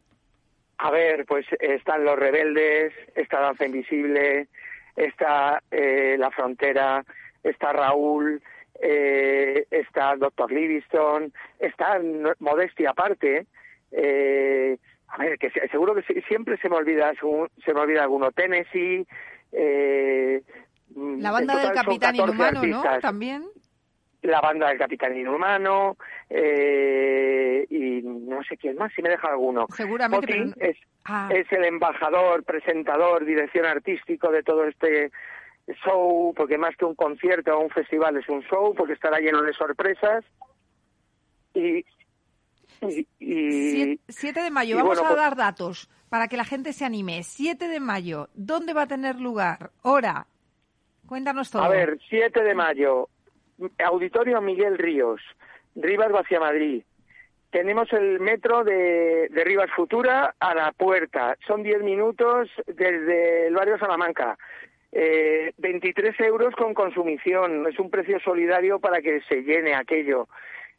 [0.80, 4.48] A ver, pues están Los Rebeldes, está Danza Invisible,
[4.96, 7.04] está eh, La Frontera,
[7.44, 8.42] está Raúl,
[8.82, 12.00] eh, está Doctor Livingstone, está
[12.40, 13.46] Modestia aparte.
[13.92, 14.78] eh,
[15.10, 17.12] a ver, que se- seguro que siempre se me olvida
[17.66, 18.32] se me olvida alguno.
[18.32, 19.06] Tennessee.
[19.52, 20.42] Eh,
[20.96, 22.82] La banda del Capitán 14 Inhumano, ¿no?
[23.02, 23.44] También.
[24.22, 25.96] La banda del Capitán Inhumano
[26.30, 29.66] eh, y no sé quién más, si me deja alguno.
[29.76, 31.30] Seguramente, pero- es, Ah.
[31.34, 35.12] es el embajador, presentador, dirección artístico de todo este
[35.86, 39.42] show, porque más que un concierto o un festival es un show, porque estará lleno
[39.42, 40.26] de sorpresas.
[41.54, 41.86] Y,
[42.82, 46.74] y, y- 7 de mayo, vamos bueno, a pues- dar datos para que la gente
[46.74, 47.24] se anime.
[47.24, 49.72] 7 de mayo, ¿dónde va a tener lugar?
[49.84, 50.28] Hora.
[51.08, 51.64] Cuéntanos todo.
[51.64, 53.10] A ver, 7 de mayo,
[53.86, 55.22] Auditorio Miguel Ríos,
[55.76, 56.84] Rivas Hacia Madrid.
[57.52, 61.36] Tenemos el metro de, Rivas Futura a la puerta.
[61.48, 64.38] Son 10 minutos desde el barrio Salamanca.
[64.92, 67.66] Eh, 23 euros con consumición.
[67.68, 70.28] Es un precio solidario para que se llene aquello.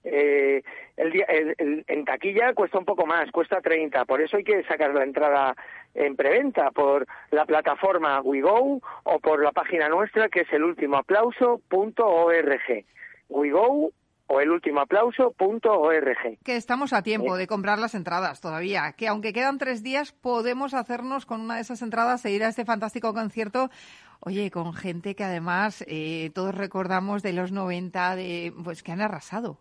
[0.04, 0.62] Eh,
[0.96, 4.04] el el- el- en taquilla cuesta un poco más, cuesta 30.
[4.04, 5.54] Por eso hay que sacar la entrada
[5.94, 10.96] en preventa por la plataforma WeGo o por la página nuestra que es el último
[10.96, 12.84] aplauso.org.
[13.28, 13.90] WeGo
[14.32, 16.38] o el último aplauso.org.
[16.44, 18.92] Que estamos a tiempo de comprar las entradas todavía.
[18.96, 22.48] Que aunque quedan tres días, podemos hacernos con una de esas entradas e ir a
[22.48, 23.70] este fantástico concierto.
[24.20, 29.00] Oye, con gente que además eh, todos recordamos de los 90, de, pues que han
[29.00, 29.58] arrasado.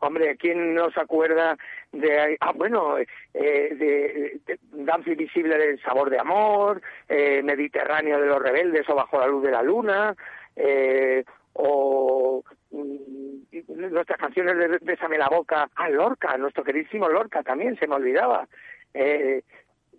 [0.00, 1.56] Hombre, ¿quién no se acuerda
[2.00, 8.26] de, ah, bueno, eh, de, de Danza Invisible del Sabor de Amor, eh, Mediterráneo de
[8.26, 10.14] los Rebeldes o Bajo la Luz de la Luna,
[10.54, 11.24] eh,
[11.54, 17.86] o mm, nuestras canciones de Bésame la Boca, a Lorca, nuestro queridísimo Lorca también, se
[17.86, 18.46] me olvidaba.
[18.94, 19.42] Eh,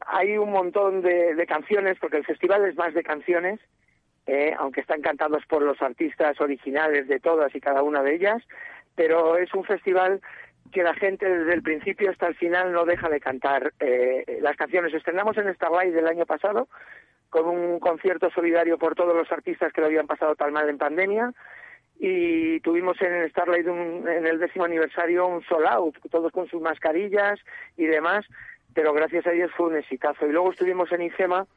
[0.06, 3.60] hay un montón de, de canciones, porque el festival es más de canciones,
[4.28, 8.44] eh, aunque están cantados por los artistas originales de todas y cada una de ellas,
[8.96, 10.22] pero es un festival
[10.72, 14.56] que la gente desde el principio hasta el final no deja de cantar eh, las
[14.56, 14.94] canciones.
[14.94, 16.68] Estrenamos en Starlight del año pasado
[17.30, 20.78] con un concierto solidario por todos los artistas que lo habían pasado tan mal en
[20.78, 21.34] pandemia
[22.00, 27.40] y tuvimos en Starlight en el décimo aniversario un sold out, todos con sus mascarillas
[27.76, 28.26] y demás,
[28.74, 30.28] pero gracias a Dios fue un exitazo.
[30.28, 31.48] Y luego estuvimos en IFEMA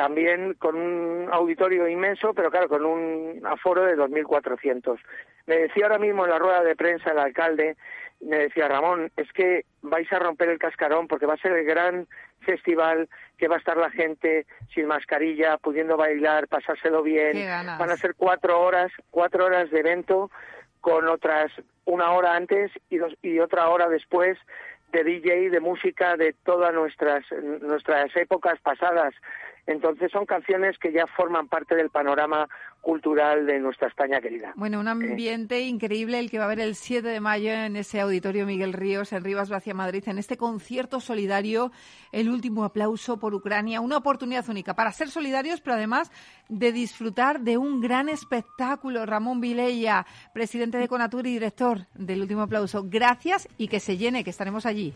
[0.00, 4.98] también con un auditorio inmenso, pero claro, con un aforo de 2.400.
[5.44, 7.76] Me decía ahora mismo en la rueda de prensa el alcalde,
[8.22, 11.66] me decía Ramón, es que vais a romper el cascarón porque va a ser el
[11.66, 12.08] gran
[12.40, 17.36] festival que va a estar la gente sin mascarilla, pudiendo bailar, pasárselo bien.
[17.78, 20.30] Van a ser cuatro horas, cuatro horas de evento
[20.80, 21.52] con otras
[21.84, 24.38] una hora antes y, dos, y otra hora después
[24.92, 27.22] de DJ, de música de todas nuestras
[27.60, 29.12] nuestras épocas pasadas.
[29.70, 32.48] Entonces son canciones que ya forman parte del panorama
[32.80, 34.52] cultural de nuestra España querida.
[34.56, 34.90] Bueno, un eh.
[34.90, 38.72] ambiente increíble el que va a haber el 7 de mayo en ese auditorio Miguel
[38.72, 41.70] Ríos en Rivas Vacia Madrid, en este concierto solidario,
[42.10, 46.10] el último aplauso por Ucrania, una oportunidad única para ser solidarios, pero además
[46.48, 49.06] de disfrutar de un gran espectáculo.
[49.06, 50.04] Ramón Vilella,
[50.34, 54.66] presidente de Conatur y director del último aplauso, gracias y que se llene, que estaremos
[54.66, 54.94] allí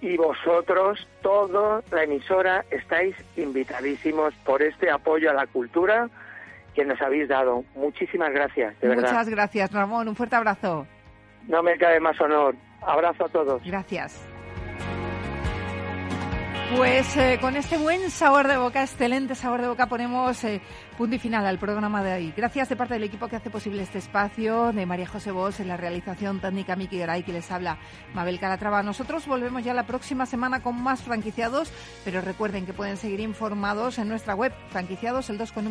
[0.00, 6.08] y vosotros, toda la emisora, estáis invitadísimos por este apoyo a la cultura
[6.74, 7.64] que nos habéis dado.
[7.74, 9.10] Muchísimas gracias, de verdad.
[9.10, 10.08] Muchas gracias, Ramón.
[10.08, 10.86] Un fuerte abrazo.
[11.48, 12.54] No me cabe más honor.
[12.82, 13.62] Abrazo a todos.
[13.64, 14.26] Gracias.
[16.76, 20.62] Pues eh, con este buen sabor de boca, excelente sabor de boca, ponemos eh,
[20.96, 22.32] punto y final al programa de hoy.
[22.36, 25.66] Gracias de parte del equipo que hace posible este espacio, de María José Bosch en
[25.66, 27.78] la realización técnica Miki Garay, que les habla
[28.14, 28.84] Mabel Calatrava.
[28.84, 31.72] Nosotros volvemos ya la próxima semana con más franquiciados,
[32.04, 35.66] pero recuerden que pueden seguir informados en nuestra web, franquiciados el 2 con.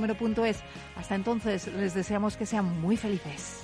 [0.97, 3.63] Hasta entonces, les deseamos que sean muy felices.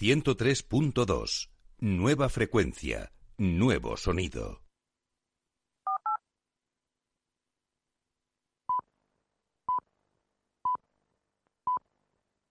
[0.00, 1.48] 103.2.
[1.78, 4.63] Nueva frecuencia, nuevo sonido.